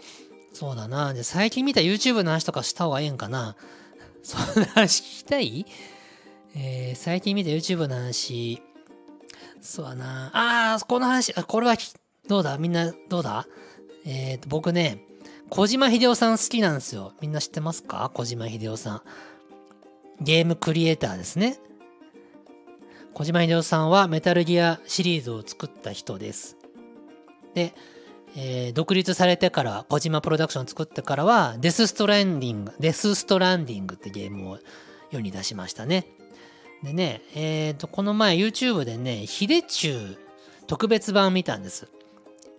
[0.52, 3.56] そうだなじゃ最近見た YouTube の話とかした方がええんかな
[4.22, 5.66] そんな話聞きたい？
[6.56, 8.62] えー、最近見た YouTube の話、
[9.60, 11.76] そうだなあー、この話、あ、これは
[12.28, 12.56] どうだ？
[12.58, 13.46] みんなどうだ？
[14.06, 15.04] えーと、僕ね、
[15.50, 17.12] 小島秀夫さん好きなんですよ。
[17.20, 18.10] みんな知ってますか？
[18.14, 19.02] 小島秀夫さん。
[20.20, 21.58] ゲームクリエイターですね。
[23.12, 26.56] 小島秀夫さんはメタルギアシリーズを作った人です。
[27.54, 27.74] で、
[28.36, 34.58] えー、独立されてから、小島プロダクションを作ってからは、デスストランディング、デスストランディングってゲームを
[35.10, 36.06] 世に出しましたね。
[36.82, 40.18] でね、えっ、ー、と、この前 YouTube でね、ヒデチュー
[40.66, 41.88] 特別版見たんです。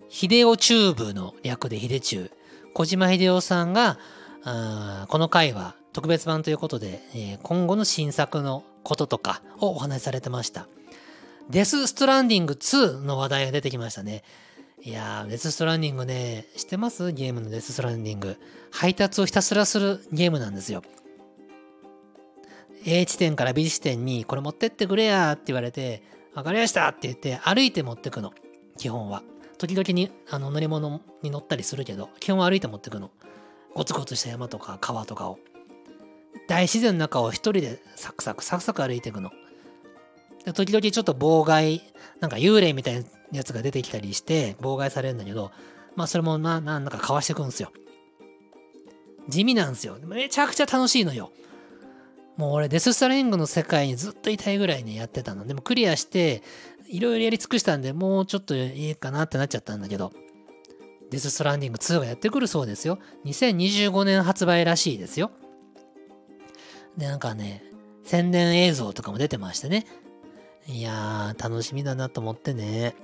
[0.08, 2.30] ヒデオチューブの略でヒデチュー。
[2.72, 3.98] 小島秀夫さんが、
[4.44, 10.68] あこの回は特別版ということで、えー、今後の新作のこととかをお話しされてました。
[11.50, 14.22] デス・ストランディング2の話題が出てきましたね。
[14.82, 17.10] いやー、デスストランディングね、知ってます？
[17.10, 18.36] ゲームのデスストランディング。
[18.70, 20.82] 配達をひたすらするゲームなんですよ。
[22.84, 26.02] A 地点から B 地点にこれ持ってってくれやって言われて、
[26.34, 28.32] わかりましたって言って歩いて持ってくの。
[28.76, 29.22] 基本は。
[29.58, 33.10] 時々にあの乗り物に乗ったりするけど、基本は歩いて持ってくの。
[33.74, 35.38] ゴツゴツした山とか川とかを。
[36.48, 39.30] 大自然の中を一人でサクサクサクサク歩いていくの。
[40.44, 41.82] で時々ちょっと妨害、
[42.20, 45.50] なんか幽霊みたいなやつが出てきたりして妨害されるんだけど、
[45.94, 47.72] まあそれもな、なんだかかわしてくんすよ。
[49.28, 49.98] 地味なんすよ。
[50.04, 51.32] めちゃくちゃ楽しいのよ。
[52.36, 55.46] もう俺デスストレングの世界にずっといたいぐらいねやってたの。
[55.46, 56.42] でもクリアして、
[56.88, 60.12] いろいろやり尽くしたんで、もうちょっといいかなってなっちゃったんだけど、
[61.10, 62.98] デスストランディング2がやってくるそうですよ。
[63.24, 65.30] 2025年発売らしいですよ。
[66.96, 67.64] で、なんかね、
[68.04, 69.86] 宣伝映像とかも出てましてね。
[70.66, 72.94] いやー、楽しみだなと思ってね。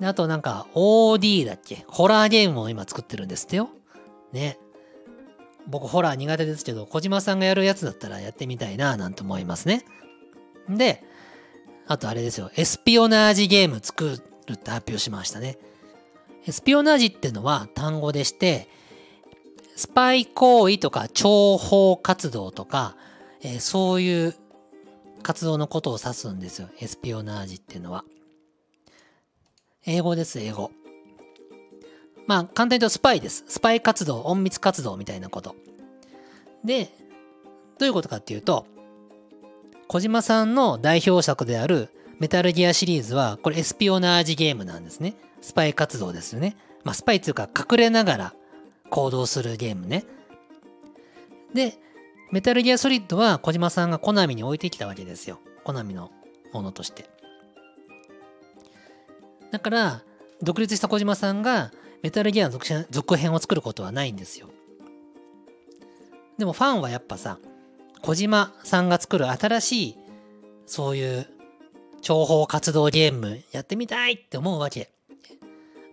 [0.00, 1.84] で、あとなんか OD だっけ？
[1.88, 3.70] ホラーゲームを今作ってるんですってよ。
[4.32, 4.58] ね。
[5.66, 9.84] 僕ホラー苦手ですけど、小島さんがやるやつだったらやってみたいななんて思いますね。
[10.68, 11.02] で、
[11.88, 12.50] あとあれですよ。
[12.56, 15.58] エスピオナージゲーム作るって発表しましたね。
[16.46, 18.68] エスピオナージってのは単語でして、
[19.74, 22.96] スパイ行為とか諜報活動とか、
[23.42, 24.34] えー、そういう
[25.22, 26.68] 活動のことを指すんですよ。
[26.80, 28.04] エスピオナージっていうのは。
[29.86, 30.72] 英語です、英語。
[32.26, 33.44] まあ、簡単に言うとスパイです。
[33.46, 35.54] スパイ活動、隠密活動みたいなこと。
[36.64, 36.90] で、
[37.78, 38.66] どういうことかっていうと、
[39.86, 45.14] 小島さんの代表作であるメタルギアシリーズは、これエスピオナージゲームなんですね。
[45.40, 46.56] スパイ活動ですよね。
[46.82, 48.34] まあ、スパイっていうか隠れながら
[48.90, 50.04] 行動するゲームね。
[51.54, 51.74] で、
[52.32, 55.38] メタルギアソリッドは小島さんがコナミに置いてきたわけですよ。
[55.62, 56.10] コナミの
[56.52, 57.08] ものとして。
[59.50, 60.02] だから、
[60.42, 62.58] 独立した小島さんがメタルギアの
[62.90, 64.48] 続編を作ることはないんですよ。
[66.38, 67.38] でもファンはやっぱさ、
[68.02, 69.96] 小島さんが作る新しい、
[70.66, 71.26] そういう
[72.02, 74.90] 情報活動ゲームやってみたいって思うわけ。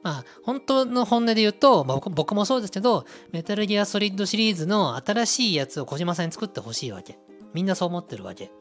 [0.04, 7.18] まあ、本当の本音で言うと、まあ、僕もそうですけど、メタルギアソリッドシリーズの新しいやつを小島さんに作ってほしいわけ。
[7.54, 8.52] みんなそう思ってるわけ。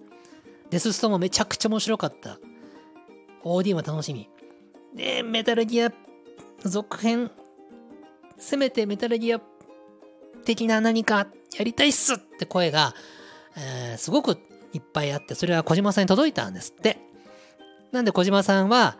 [0.70, 2.38] デスストもめちゃくちゃ面白かった。
[3.42, 4.30] OD も楽しみ。
[4.94, 5.92] で、メタルギア
[6.64, 7.30] 続編、
[8.38, 9.40] せめてメタルギア
[10.44, 11.26] 的な何か
[11.56, 12.94] やりたいっすって声が、
[13.56, 14.38] えー、すごく
[14.72, 16.98] いっぱいあって、それは小島さんに届いたんですって。
[17.90, 18.98] なんで小島さんは、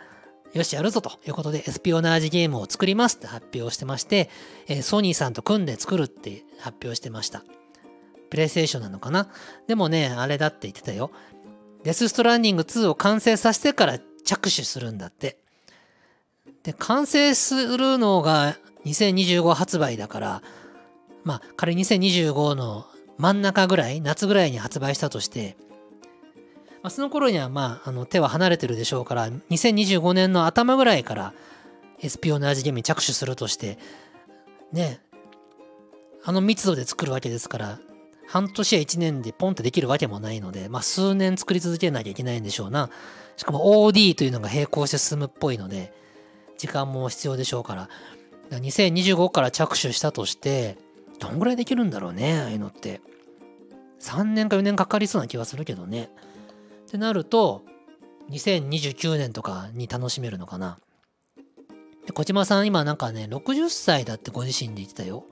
[0.52, 4.28] よし、やるぞということで、エスピオナージゲームを作りますって発表してまして、
[4.68, 7.42] えー、ソニーさんと組んで作るって発表してました。
[8.28, 9.28] プレイステーションなのかな？
[9.66, 11.11] でもね、あれだって言ってたよ。
[11.85, 15.41] デスストランディング2を完成させてから着手するんだって。
[16.62, 20.42] で、完成するのが2025発売だから、
[21.24, 22.87] まあ、仮に2025の
[23.18, 25.57] 真ん中ぐらい、夏ぐらいに発売したとして、
[26.83, 31.35] まあ、その頃にはまあ、あの手は離れてるでしょうから、2025年の頭ぐらいから
[32.02, 33.78] SP 同じゲームに着手するとして、
[34.72, 35.00] ね、
[36.24, 37.78] あの密度で作るわけですから、
[38.26, 42.90] 半年や1年でポンってできるわけもないので、まあ数年作り続けなきゃいけないんでしょうな。
[43.37, 45.92] しかも OD というのが並行して進むっぽいので、
[46.62, 47.88] 時間も必要でしょうから。
[48.51, 50.79] 2025から着手したとして、
[51.18, 53.01] どんぐらいできるんだろうね、ああいうのって。
[53.98, 56.09] 3年か4年かかりそうな気はするけどね。
[56.87, 57.64] ってなると、
[58.31, 60.79] 2029年とかに楽しめるのかな。
[62.07, 65.25] で小島さん今なんかね、60歳だってご自身で言ってたよ。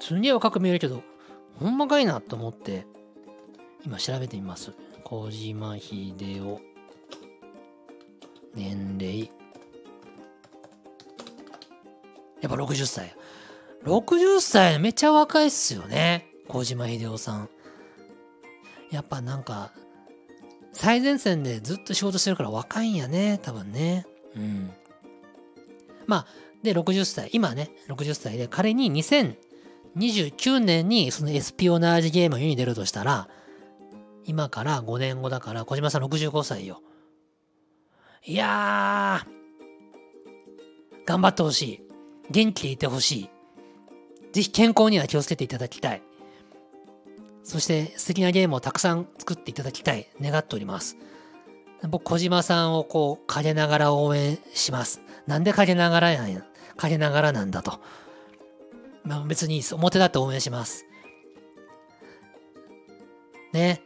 [0.00, 1.02] すげえ若く見えるけど、
[1.60, 2.86] ほんまかいなと思って、
[3.84, 4.72] 今調べてみます。
[5.04, 6.67] 小島秀夫。
[8.54, 9.30] 年齢。
[12.40, 13.14] やっぱ60歳。
[13.84, 16.26] 60歳めっちゃ若いっすよね。
[16.48, 17.48] 小島秀夫さん。
[18.90, 19.72] やっぱなんか、
[20.72, 23.38] 最前線でずっと仕事してるから若いんやね。
[23.42, 24.06] 多分ね。
[24.36, 24.70] うん。
[26.06, 26.26] まあ、
[26.62, 27.30] で、60歳。
[27.32, 33.28] 今ね、60歳で、仮に2029年にそのエスピオナージゲームに出るとしたら、
[34.24, 36.82] 今から5年後だから、小島さん65歳よ。
[38.24, 41.82] いやー、頑張ってほしい。
[42.30, 43.30] 元気でいてほしい。
[44.32, 46.02] ぜひ健康には気をつけていただきたい。
[47.42, 50.08] そして素敵なゲームをたくさん作っていただきたい。
[50.20, 50.98] 願っております。
[51.88, 55.00] 僕、小島さんをこう、陰ながら応援します。
[55.26, 56.44] なんで陰ながらなんや、
[56.76, 57.80] 陰ながらなんだと。
[59.04, 59.74] まあ別にいいです。
[59.74, 60.84] 表だって応援します。
[63.52, 63.82] ね。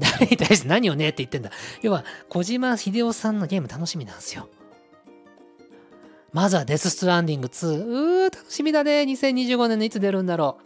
[0.00, 1.50] 誰に対して何をねって言ってんだ。
[1.82, 4.48] 要は、小島秀夫さんのゲーム楽しみなんですよ。
[6.32, 7.86] まずはデス・ストランディング2。
[7.86, 9.02] うー、楽しみだね。
[9.02, 10.58] 2025年のいつ出るんだろ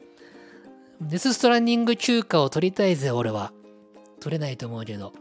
[1.01, 1.09] う。
[1.09, 3.53] デス・ストランディング休暇を取りたいぜ、俺は。
[4.20, 5.12] 取れないと思うけど。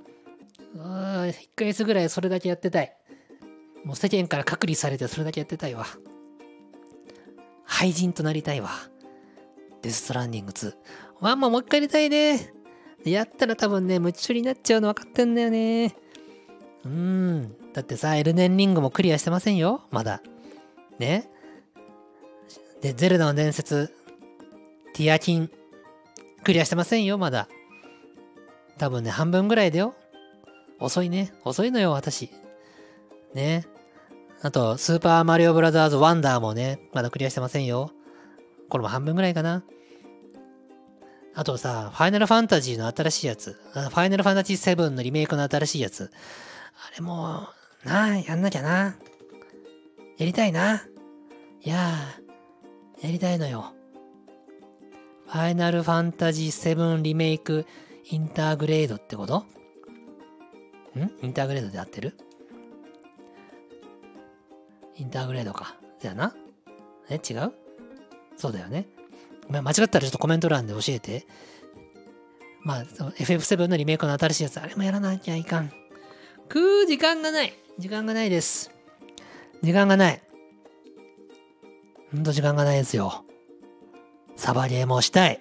[0.76, 2.96] うー、1ヶ月ぐらいそれだけやってたい。
[3.84, 5.86] もう世間から隔離されてそれだけやってたいわ。
[7.66, 8.70] 廃人となりたいわ。
[9.82, 10.74] デス・ストランディング2。
[11.20, 12.54] ワンももう一回やりたいね。
[13.12, 15.96] やったら多分ね、夢中になっちゃうの分かってんだよね。
[16.86, 17.56] うーん。
[17.74, 19.82] だってさ、エルネンリングもクリアしてませんよ。
[19.92, 20.22] まだ。
[21.00, 21.30] ね。
[22.82, 23.94] で、ゼルダの伝説、
[24.94, 25.50] ティアキン、
[26.44, 27.18] クリアしてませんよ。
[27.18, 27.48] まだ。
[28.78, 29.96] 多分ね、半分ぐらいだよ。
[30.80, 31.34] 遅いね。
[31.46, 32.30] 遅いのよ、私。
[33.34, 33.66] ね。
[34.42, 37.92] あと、スーパーマリオブラザーズワンダーもね、まだクリアしてませんよ。
[38.70, 39.64] これも半分ぐらいかな。
[41.36, 43.54] あとさ、ファイナルファンタジーの新しいやつ。
[43.74, 46.12] ファイナルファンタジー7のリメイクの新しいやつ。
[46.76, 47.48] あれも、
[47.84, 48.96] なあ、やんなきゃな。
[50.18, 50.84] やりたいな。
[51.62, 51.76] いや
[53.02, 53.74] やりたいのよ。
[55.26, 57.66] ファイナルファンタジー7リメイク
[58.06, 59.40] インターグレードってこと？
[61.00, 61.12] ん？
[61.24, 62.16] インターグレードで合ってる？
[64.98, 65.76] インターグレードか。
[66.00, 66.36] じゃな。
[67.10, 67.52] え違う？
[68.38, 68.86] そうだよね。
[69.50, 71.26] 間違ったらちょっとコメント欄で教えて。
[72.62, 75.72] まあ、FF7 のリメイクの新しいやつ、あれもやらなきゃいかん。
[76.48, 77.54] くー、時間がない。
[77.78, 78.72] 時間がないです。
[79.62, 80.22] 時間がない。
[82.12, 83.26] ほんと時間がないですよ。
[84.36, 85.40] サバゲーもしたい。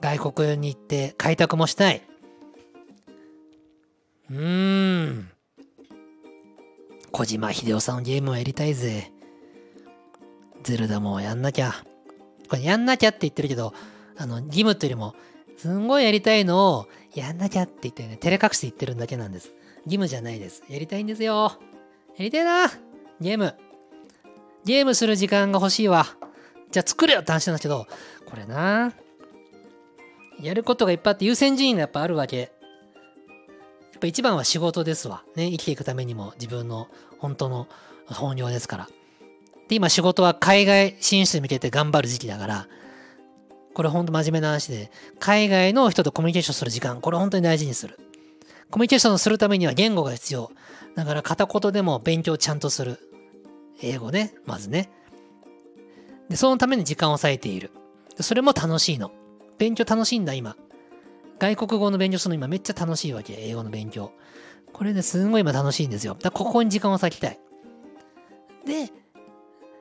[0.00, 2.02] 外国に行って開拓もしたい。
[4.30, 5.30] うーん。
[7.12, 9.12] 小島秀夫さんのゲームをやりたいぜ。
[10.62, 11.74] ゼルダもやんなきゃ。
[12.50, 13.72] これやんなきゃって言ってるけど、
[14.16, 15.14] あの、義務というよりも、
[15.56, 19.52] すんごいやりたいのを、やんなきゃって言ってね、照れ隠して言ってるだけなんです。
[19.84, 20.62] 義務じゃないです。
[20.68, 21.52] やりたいんですよ。
[22.16, 22.68] やりたいな
[23.20, 23.54] ゲーム。
[24.64, 26.06] ゲームする時間が欲しいわ。
[26.70, 27.86] じゃあ作れよって話なんですけど、
[28.26, 28.92] これな
[30.40, 32.38] やることがいっぱいあって優先順位がやっぱあるわけ。
[32.40, 32.50] やっ
[34.00, 35.22] ぱ一番は仕事ですわ。
[35.36, 36.88] ね、生きていくためにも自分の
[37.18, 37.68] 本当の
[38.06, 38.88] 本業ですから。
[39.70, 42.66] で、今仕事は海外進出に向けて頑張る時期だから、
[43.72, 44.90] これほんと真面目な話で、
[45.20, 47.96] 海外の人とコミュニケーションする時間、これ本当に大事にする。
[48.68, 50.50] コミュニケーションするためには言語が必要。
[50.96, 52.98] だから片言でも勉強ちゃんとする。
[53.80, 54.90] 英語ね、まずね。
[56.28, 57.70] で、そのために時間を割いている。
[58.18, 59.12] それも楽しいの。
[59.56, 60.56] 勉強楽しいんだ、今。
[61.38, 63.34] 外国語の勉強するの今めっちゃ楽しいわけ。
[63.38, 64.10] 英語の勉強。
[64.72, 66.14] これですんごい今楽しいんですよ。
[66.14, 67.38] だからここに時間を割きたい。
[68.66, 68.90] で、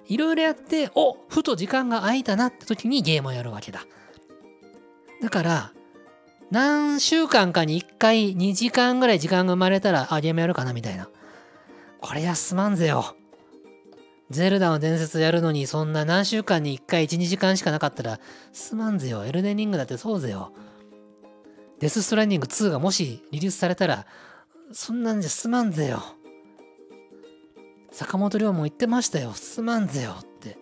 [0.10, 3.86] いろいろやって、おふと時間が空いたなって時にゲームをやるわけだ。
[5.22, 5.74] だから、
[6.52, 11.10] 何週間かに1回2時間ぐらい時間が生まれたら、あ、ゲームやるかなみたいな。
[12.02, 13.16] これ休まんぜよ。
[14.32, 18.20] ゼルダの伝説やるのに、そんな何週間に1回1、2時間しかなかったら、
[18.52, 19.26] すまんぜよ。
[19.26, 20.54] エルデンリングだってそうぜよ。
[21.80, 24.08] デスストランディング2がもしリリースされたら、
[24.72, 26.02] そんなんじゃすまんぜよ。
[27.92, 29.34] 坂本龍も言ってましたよ。
[29.34, 30.58] すまんぜよって。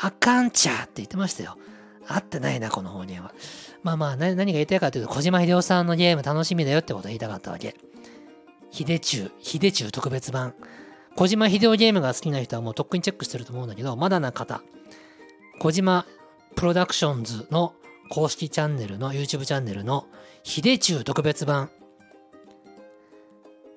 [0.00, 1.56] あかんちゃって言ってましたよ。
[2.06, 3.32] 合ってないな、この方言は。
[3.82, 7.74] まあまあ、何が言いたいかというと、小島秀夫さんのゲーム楽しみだよってことを言いたかったわけ。
[8.70, 10.54] 秀中、秀中特別版。
[11.16, 14.62] 小島秀夫ゲームが好きな人はもうとっくにチェックしてると思うんだけど、まだな方。
[15.60, 16.06] 小島
[16.56, 17.74] プロダクションズの
[18.10, 20.06] 公式チャンネルの YouTube チャンネルの
[20.42, 21.70] 秀中特別版。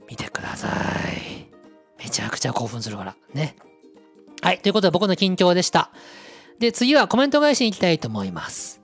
[0.09, 1.36] 見てください。
[1.99, 3.15] めちゃくちゃ興奮するから。
[3.33, 3.55] ね。
[4.41, 4.59] はい。
[4.59, 5.91] ということで僕の近況でした。
[6.59, 8.81] で、次はコメント返しに行きたいと思います。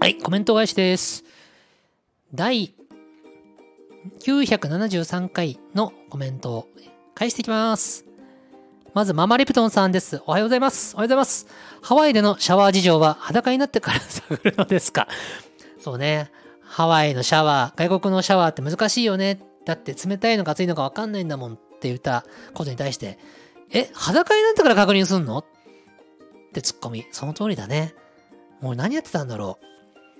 [0.00, 1.24] はい、コメント返しです。
[2.32, 2.74] 第
[4.20, 6.68] 973回のコメントを
[7.14, 8.04] 返していきます。
[8.94, 10.22] まず、ママリプトンさんです。
[10.26, 10.94] おはようございます。
[10.94, 11.46] おはようございます。
[11.82, 15.08] ハワイでのシャワー事情は裸になってから探るのですか？
[15.78, 16.30] そうね。
[16.62, 19.40] ハワイのシャワー、外国のシャワーって難しいよね。
[19.68, 23.18] だって冷たいのか熱いのかわかんないんだもんって言ったことに対して、
[23.70, 25.40] え、裸になってから確認すんの？
[25.40, 25.44] っ
[26.54, 27.06] てツッコミ。
[27.12, 27.94] その通りだね。
[28.62, 29.58] もう何やってたんだろ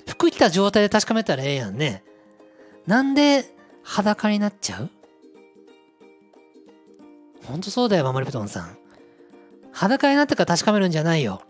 [0.06, 0.10] う。
[0.10, 2.04] 服着た状態で確かめたらええやんね。
[2.86, 3.46] なんで
[3.82, 4.90] 裸になっちゃう？
[7.46, 8.76] ほんとそうだよ、ママリプトンさん。
[9.72, 11.40] 裸になってから確かめるんじゃないよ。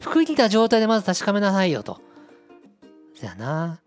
[0.00, 2.00] 服着た状態でまず確かめなさいよと。
[3.14, 3.78] そやな。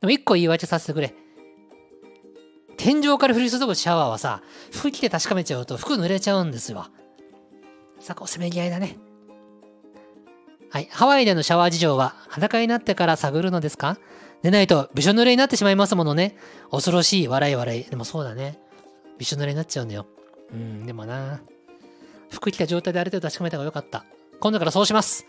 [0.00, 1.14] でも一個言い訳させてくれ。
[2.82, 4.40] 天井から降り注ぐシャワーはさ、
[4.72, 6.86] 服着て確かめちゃうと服濡れちゃうんですよ。
[8.00, 8.96] さあ、こうせめぎ合いだね。
[10.70, 10.88] はい。
[10.90, 13.98] ハワイでのシャワー事情は裸になってから探るのですか？
[14.40, 16.38] でないとびしょ濡れになってしまいますものね。
[16.70, 17.84] 恐ろしい笑い笑い。
[17.84, 18.58] でもそうだね。
[19.18, 20.06] びしょ濡れになっちゃうんだよ。
[20.50, 21.42] うん、でもな。
[22.30, 24.06] 服着た状態である程度確かめた方がよかった。
[24.40, 25.26] 今度からそうします。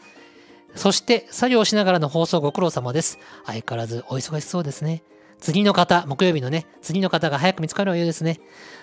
[0.76, 3.20] そして、作業しながらの放送ご苦労様です。
[3.46, 5.04] 相変わらずお忙しそうですね。
[5.42, 8.40] 次の方、木曜日のね、次の方が早く見つかるようですね。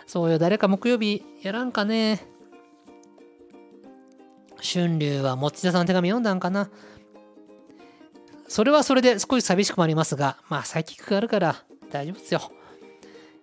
[0.06, 2.26] そうよ、誰か木曜日やらんかね。
[4.60, 6.68] 春龍は持田さんの手紙読んだんかな。
[8.48, 12.50] それはそれで少し寂しくもありますが、まあ、サイキックがあるから大丈夫ですよ。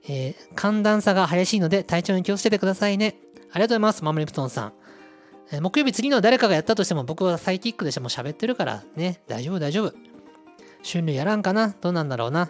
[0.07, 3.15] えー、寒暖差が激しいので体調に気をつけてくださいね。
[3.51, 4.73] ありがとうございます、マムリプトンさん。
[5.51, 9.93] えー、木曜日次の誰かがやったとしても僕はサイキックでしても喋ってるからね、大丈夫大丈夫。
[10.83, 12.49] 春龍やらんかなどうなんだろうな。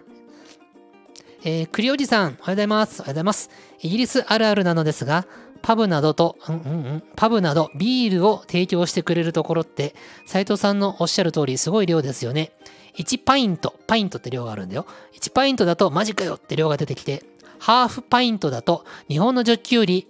[1.47, 3.01] えー、栗おじさん、おはようございます。
[3.01, 3.51] おはようございます。
[3.79, 5.27] イギリスあるあるなのですが、
[5.61, 9.93] パブなどと、うんうんうん、パブなどビールを提供してくれるところって、
[10.25, 12.51] 斉藤さんのおっしゃる通りすごい量ですよね。
[12.97, 14.87] 1パイント、パイントって量があるんだよ。
[15.13, 17.23] 1パイントだとマジかよって量が出てきて、
[17.59, 20.07] ハーフパイントだと日本のジョッキより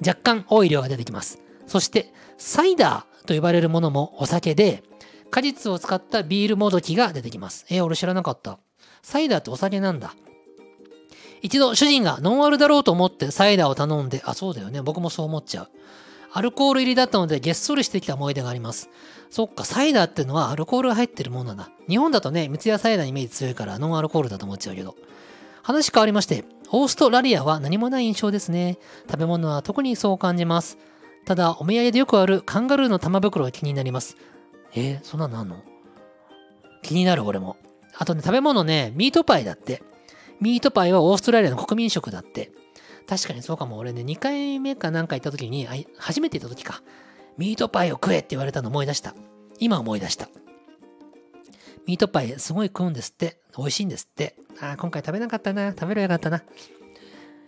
[0.00, 1.38] 若干多い量が出てきます。
[1.66, 4.84] そして、サイダーと呼ばれるものもお酒で、
[5.30, 7.66] 果実を使ったビールもどきが出てきます。
[7.68, 8.58] えー、俺知らなかった。
[9.04, 10.14] サイダーってお酒なんだ。
[11.42, 14.80] 一度主人がノンアルだろうと思ってサイダーを頼んで、あ、そうだよね。
[14.80, 15.68] 僕もそう思っちゃう。
[16.32, 18.88] アルコール入りだったのでげっそりしてきた思い出があります。
[19.30, 21.70] そっか、サイダーってのはアルコールが入ってるもんなんだ。
[21.86, 24.96] 日本だとね、三ツ矢サイダーイメージ強いからノンアルコールだと思っちゃうけど。
[25.62, 28.78] 話変わりまして、オーストラリアは何もない印象ですね。
[29.08, 30.78] 食べ物は特にそう感じます。
[31.26, 34.16] ただ、お土産でよくあるカンガルーの玉袋が気になります。
[34.74, 35.62] えー、そんなのあんの？
[36.82, 37.56] 気になる俺も。
[37.96, 39.82] あとね、食べ物ね、ミートパイだって。
[40.40, 42.52] ミートパイはオーストラリアの国民食だって。
[43.08, 43.76] 確かにそうかも。
[43.78, 45.68] 俺ね、2回目かなんか行った時に、
[45.98, 46.82] 初めて行った時か。
[47.36, 49.14] ミートパイを食えって言われたの思い出した。
[49.58, 50.28] 今思い出した。
[51.86, 53.38] ミートパイすごい食うんですって。
[53.56, 54.36] 美味しいんですって。
[54.60, 55.70] ああ、今回食べなかったな。
[55.70, 56.42] 食べればよかったな。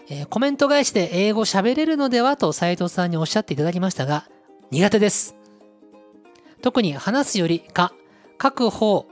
[0.08, 4.28] えー、コメント返しで英語喋れるのではと斉藤さんにおっしゃっていただきましたが、
[4.70, 5.36] 苦手です。
[6.62, 7.92] 特に話すよりか、
[8.40, 9.06] 書く方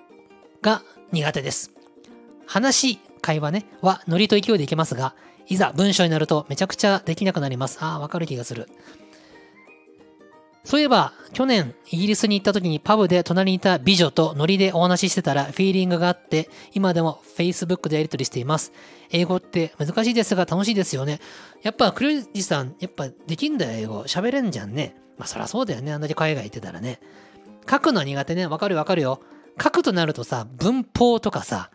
[0.63, 0.83] が
[1.15, 1.73] 苦手です。
[2.47, 5.15] 話、会話ね、はノリと勢いでいけますが、
[5.47, 7.79] いざ文章になるとめちゃくちゃできなくなります。
[7.81, 8.69] ああ、わかる気がする。
[10.65, 18.73] そういえば、去年イギリスに行った時にパブで隣にいた美女とノリでお話ししてたらフィーリングがあって、今でも Facebook でやり取りしています。
[19.11, 21.21] 英語って難しいですが楽しいですよね。
[21.63, 24.03] やっぱクルージさん、やっぱできんだよ、英語。
[24.05, 24.97] 喋れんじゃんね。
[25.19, 25.93] まあそりゃそうだよね。
[25.93, 26.99] あんだけ海外行ってたらね。
[27.71, 28.47] 書くの苦手ね。
[28.47, 29.21] わかるわかるよ。
[29.63, 31.71] 書くとなるとさ、文法とかさ、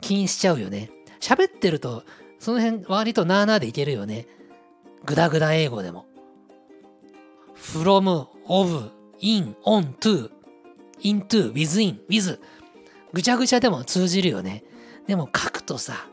[0.00, 0.90] 気にしちゃうよね。
[1.20, 2.04] 喋ってると、
[2.38, 4.26] その辺割となーなーでいけるよね。
[5.04, 6.06] グダグダ英語でも。
[7.54, 10.30] from, of, in, on, to
[11.02, 12.38] into, within, with
[13.12, 14.64] ぐちゃぐちゃでも通じるよね。
[15.06, 16.08] でも書くとさ、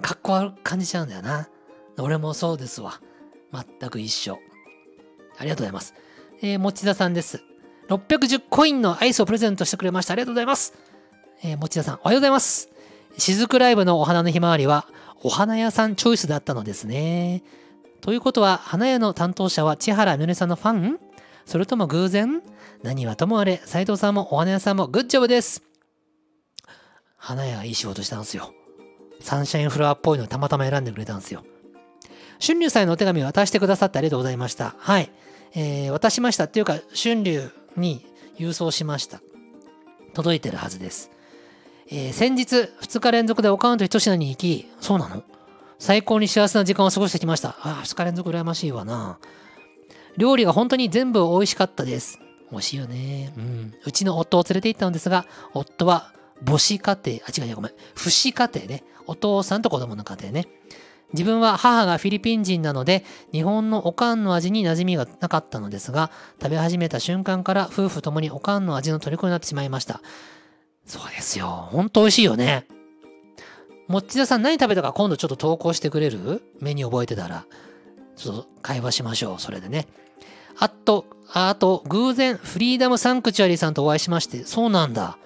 [0.00, 1.48] かっこ悪く感じちゃうんだよな。
[1.98, 3.00] 俺もそうですわ。
[3.52, 4.38] 全く一緒。
[5.38, 5.94] ありがとうございます。
[6.40, 7.42] えー、持田さんです。
[7.92, 10.12] 610コインのアイスをプレゼントしてくれました。
[10.12, 10.72] ありがとうございます。
[11.42, 12.70] えー、持田さん、おはようございます。
[13.18, 14.86] 雫ライブのお花のひまわりは、
[15.22, 17.42] お花屋さんチョイスだったのですね。
[18.00, 20.98] ということは、花屋の担当者は千原みのりさんのファン？
[21.44, 22.42] それとも偶然？
[22.82, 25.62] 何はともあれ、斉藤さんもお花屋さんもグッジョブです。
[27.18, 28.54] 花屋いい仕事したんですよ。
[29.20, 31.44] サンシャインフロアっぽいのをたまたま選んでくれたんですよ。
[32.44, 34.74] 春龍さんへのお手紙を渡してくださってありがとうございました。
[34.78, 35.10] はい。
[35.54, 38.04] えー、渡しましたっていうか、春龍に
[38.38, 39.20] 郵送しました。
[40.14, 41.10] 届いてるはずです。
[41.88, 45.22] えー、先日、2日連続でおかんと一品に行き、そうなの？
[45.78, 47.50] 最高に幸せな時間を過ごしてきました。
[47.60, 49.18] ああ、2日連続羨ましいわな。
[50.16, 52.20] 料理が本当に全部美味しかったです。
[52.50, 53.32] 美味しいよね。
[53.36, 53.74] うん。
[53.84, 56.12] うちの夫を連れて行ったのですが、夫は
[56.46, 57.72] 母子家庭、あ、違う違う、ごめん。
[57.96, 58.84] 父子家庭ね。
[59.06, 60.46] お父さんと子供の家庭ね。
[61.12, 66.10] 自分は母がフィリピン人なので、日本のおかんの味に馴染みがなかったのですが、
[66.40, 70.00] 食べ始めた瞬間から夫婦ともにおかんの味の虜になってしまいました。
[70.86, 71.68] そうですよ。
[71.70, 72.66] ほんと美味しいよね。
[73.88, 76.42] もっちださん何食べたか今度ちょっと投稿してくれる？
[76.60, 77.44] メニュー覚えてたら。
[78.16, 79.40] ちょっと会話しましょう。
[79.40, 79.86] それでね。
[80.58, 85.16] あと、あと、偶然、フリーダムサンクチュアリーさんとお会いしまして、そうなんだ。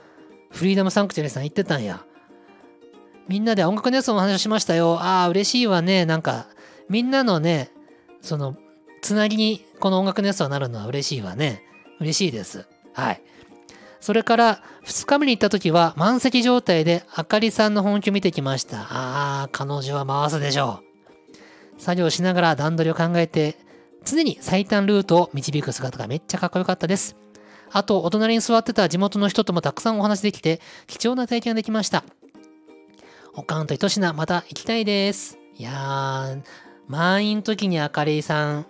[0.50, 2.05] フリーダムサンクチュアリーさん言ってたんや。
[3.28, 4.98] みんなで音楽ネストの話をしましたよ。
[5.00, 6.06] ああ、嬉しいわね。
[6.06, 6.46] なんか、
[6.88, 7.70] みんなのね、
[8.20, 8.56] その、
[9.02, 11.62] つなぎにこの音楽ネストがなるのは嬉しいわね。
[12.00, 12.66] 嬉しいです。
[12.92, 13.22] はい。
[14.00, 18.82] それから、2日目に行った時は満席状態であかりさんの本気を見てきました。
[18.82, 20.80] ああ、彼女は回すでしょ
[21.78, 21.80] う。
[21.80, 23.58] 作業しながら段取りを考えて、
[24.04, 27.16] 常に最短ルートを導く姿がめっちゃかっこよかったです。
[27.72, 32.04] あと、お隣に座ってた地元の人ともたくさんお話できて、貴重な体験ができました。
[33.38, 35.38] おかんと糸品、また行きたいです。
[35.58, 36.42] いやー、
[36.88, 38.66] 満員時にあかりさん、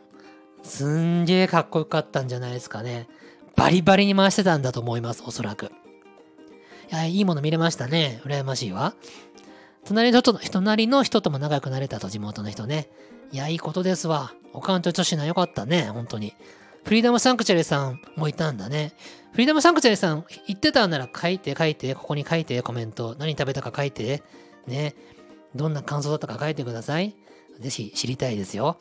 [0.64, 3.06] すんげーかっこよかったんじゃないですかね。
[3.54, 5.66] バリバリに回してたんだと思います、おそらく。
[5.66, 5.68] い
[6.90, 8.20] や、いいもの見れましたね。
[8.24, 8.96] 羨ましいわ。
[9.84, 12.88] 隣の人と、隣の人とも仲良くなれたと、地元の人ね。
[13.30, 14.34] いや、いいことですわ。
[14.52, 16.34] おかんと女子なよかったね、本当に。
[16.82, 18.94] フリーダムサンクチャリさんもいたんだね。
[19.30, 23.14] フリーダムサンクチャリさん言ってたんなら書いて書いて、ここに書いてコメント。
[23.16, 24.24] 何食べたか書いて。
[24.66, 24.94] ね。
[25.54, 27.14] どんな感想だったか書いてください。
[27.60, 28.78] ぜひ知りたいですよ。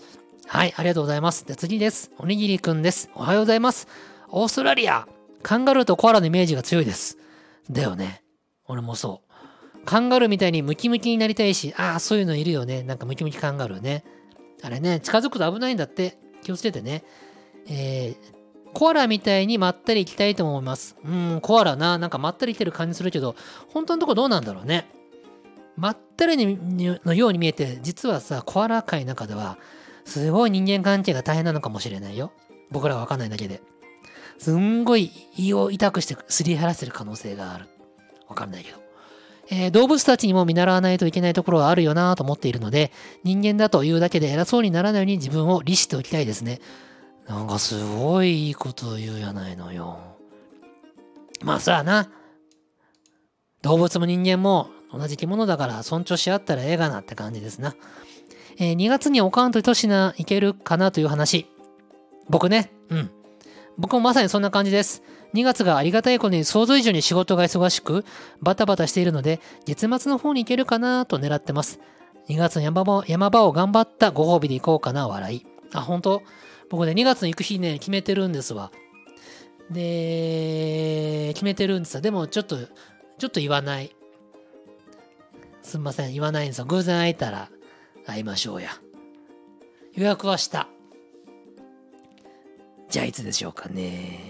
[0.48, 1.46] はい、ありがとうございます。
[1.46, 2.12] で次です。
[2.18, 3.10] おにぎりくんです。
[3.16, 3.88] おはようございます。
[4.30, 5.08] オーストラリア。
[5.42, 7.18] カンガルーとコアラのイメージが強いです。
[7.70, 8.24] だよね。
[8.68, 9.86] 俺もそう。
[9.86, 12.84] カンガルーみたいにムキムキになりたいし、ああ、そういうのいるよね。
[12.84, 14.04] なんかムキムキカンガルーね。
[14.64, 16.18] あれね、近づくと危ないんだって。
[16.44, 17.04] 気をつけてね。
[17.68, 20.96] えー、コアラみたいにまったり行きたいと思います。
[21.04, 21.98] うん、コアラな。
[21.98, 23.36] なんかまったり来てる感じするけど、
[23.70, 24.88] 本当のとこどうなんだろうね。
[25.78, 29.58] まったりのように見えて、実はさ、コアラ界の中では、
[30.06, 32.32] すごい人間関係が大変なのかもしれないよ。
[32.72, 33.62] 僕らはわかんないだけで。
[34.38, 37.68] すんごい胃を痛くしてすり減らせる可能性がある。
[38.28, 38.86] わかんないけど。
[39.50, 42.92] えー、動物たちにも見習わないといけないところはあるよなと思っているので、
[43.24, 46.60] 人間だというだけで偉そうにならないように自分を律しておきたいですね。
[47.28, 50.00] なんかすごいいいことを言うやないのよ。
[51.44, 52.10] まあそらな。
[53.62, 57.76] 動物も人間も同じ生き物だから尊重し合ったらええがなって感じですな。
[58.58, 61.48] えー、2月におかんとひと品いけるかなという話。
[62.30, 63.12] 僕ね、うん。
[63.78, 65.04] 僕もまさにそんな感じです。
[65.34, 68.06] 2月がありがたいことに想像以上に仕事が忙しく、
[68.42, 71.80] バタバタしているので、月末の方に行けるかなと狙ってます。
[72.30, 75.46] 2月の山場山場を頑張ったご褒美で行こうかな、笑い。
[75.74, 76.22] あ、本当？
[76.70, 78.72] 僕ね、2月の行く日ね、決めてるんですわ。
[79.70, 82.02] で、決めてるんですよ。
[82.02, 82.58] でも、ちょっと、
[83.18, 83.96] ちょっと言わない。
[85.76, 86.66] すんません、言わないんですよ。
[86.66, 87.50] 偶然会えたら
[88.06, 88.70] 会いましょうや。
[89.94, 90.70] 予約はした。
[92.90, 94.22] じゃあいつでしょうかね。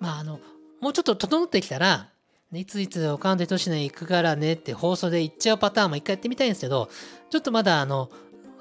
[0.00, 0.40] まああの、
[0.80, 2.08] もうちょっと整ってきたら、
[2.50, 6.88] いついつおかんととしな行くからねって放送で言っちゃうパターンも一回やってみたいんですけど、
[7.28, 8.08] ちょっとまだあの、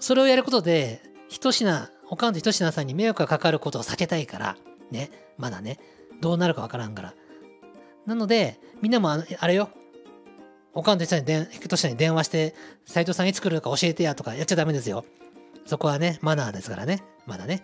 [0.01, 4.57] それをやることで、ひと品、おかんとひと品さんに迷惑がかかることを避けたいから、
[4.91, 5.80] ね、まだね、
[6.19, 7.13] どうなるかわからんから。
[8.05, 9.69] なので、みんなもあれよ、
[10.76, 11.09] おかんとひ
[11.69, 12.53] と品に電話して、
[12.86, 15.05] 斎藤さんいつ来るか教えてやとかやっちゃダメですよ。
[15.65, 17.63] そこはね、マナーですからね、まだね。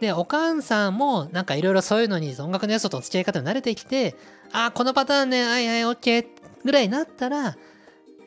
[0.00, 4.14] で、おかんさんもなんかいろいろそういうのに音楽の要素と付き合い方に慣れてきて、
[4.52, 6.26] あ、このパターンね、はいはい、オッケー
[6.64, 7.56] ぐらいになったら、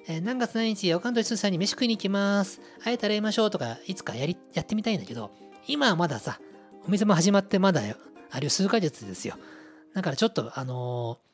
[0.09, 2.59] えー、何月何日、おかんと一緒さんに飯食いに行きます。
[2.83, 5.31] 会えたら会いましょうとか、いつかやり、やってみたいんだけど、
[5.67, 6.39] 今はまださ、
[6.85, 7.95] お店も始まってまだよ。
[8.29, 9.35] あるいは数ヶ月ですよ。
[9.93, 11.26] だからちょっと、あのー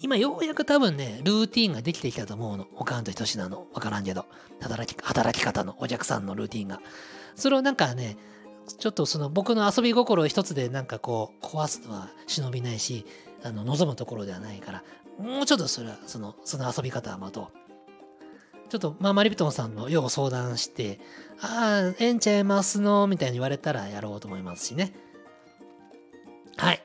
[0.00, 2.66] 今ようやく多分ね、ルーティンができてきたと思うの。
[2.76, 3.66] おかんとひとしなの。
[3.72, 4.26] わからんけど。
[4.60, 6.80] 働き、働き方のお客さんのルーティンが。
[7.34, 8.16] それをなんかね、
[8.78, 13.06] ちょっとその僕の遊び心一つでなんかこう壊すのは忍びないし、
[13.42, 14.84] あの望むところではないから、
[15.18, 17.50] もうちょっとそれはそのその遊び方はまと
[18.68, 21.00] ちょっとまあマリプトンさんのよう相談して、
[21.40, 23.06] ああ、ええんちゃいますの？
[23.06, 24.92] みたいに言われたらやろうと思いますしね。
[26.58, 26.82] はい。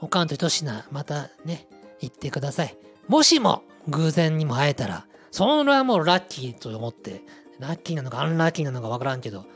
[0.00, 1.68] おかんとひとしな、またね、
[2.00, 2.76] 言ってください。
[3.08, 7.22] もしも偶然にも会えたら、それはもうラッキーと思って、
[7.58, 9.46] ラッキーなのかアンラッキーなのかわからんけど、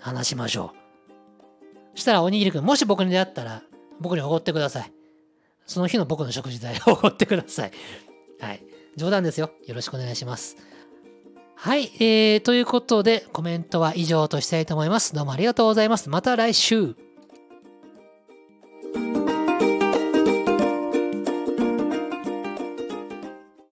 [0.00, 0.72] 話しましょ
[1.94, 1.98] う。
[1.98, 3.62] したらおにぎりくん、もし僕に出会ったら、
[4.00, 4.92] 僕におごってください。
[5.66, 7.72] その日の僕の食事代を おごってください。
[8.40, 8.62] はい。
[8.96, 9.50] 冗談ですよ。
[9.66, 10.56] よろしくお願いします。
[11.54, 11.90] はい。
[12.00, 15.14] えー、ということで、コメントは以上としたいと思います。
[15.14, 16.08] どうもありがとうございます。
[16.08, 16.94] また来週。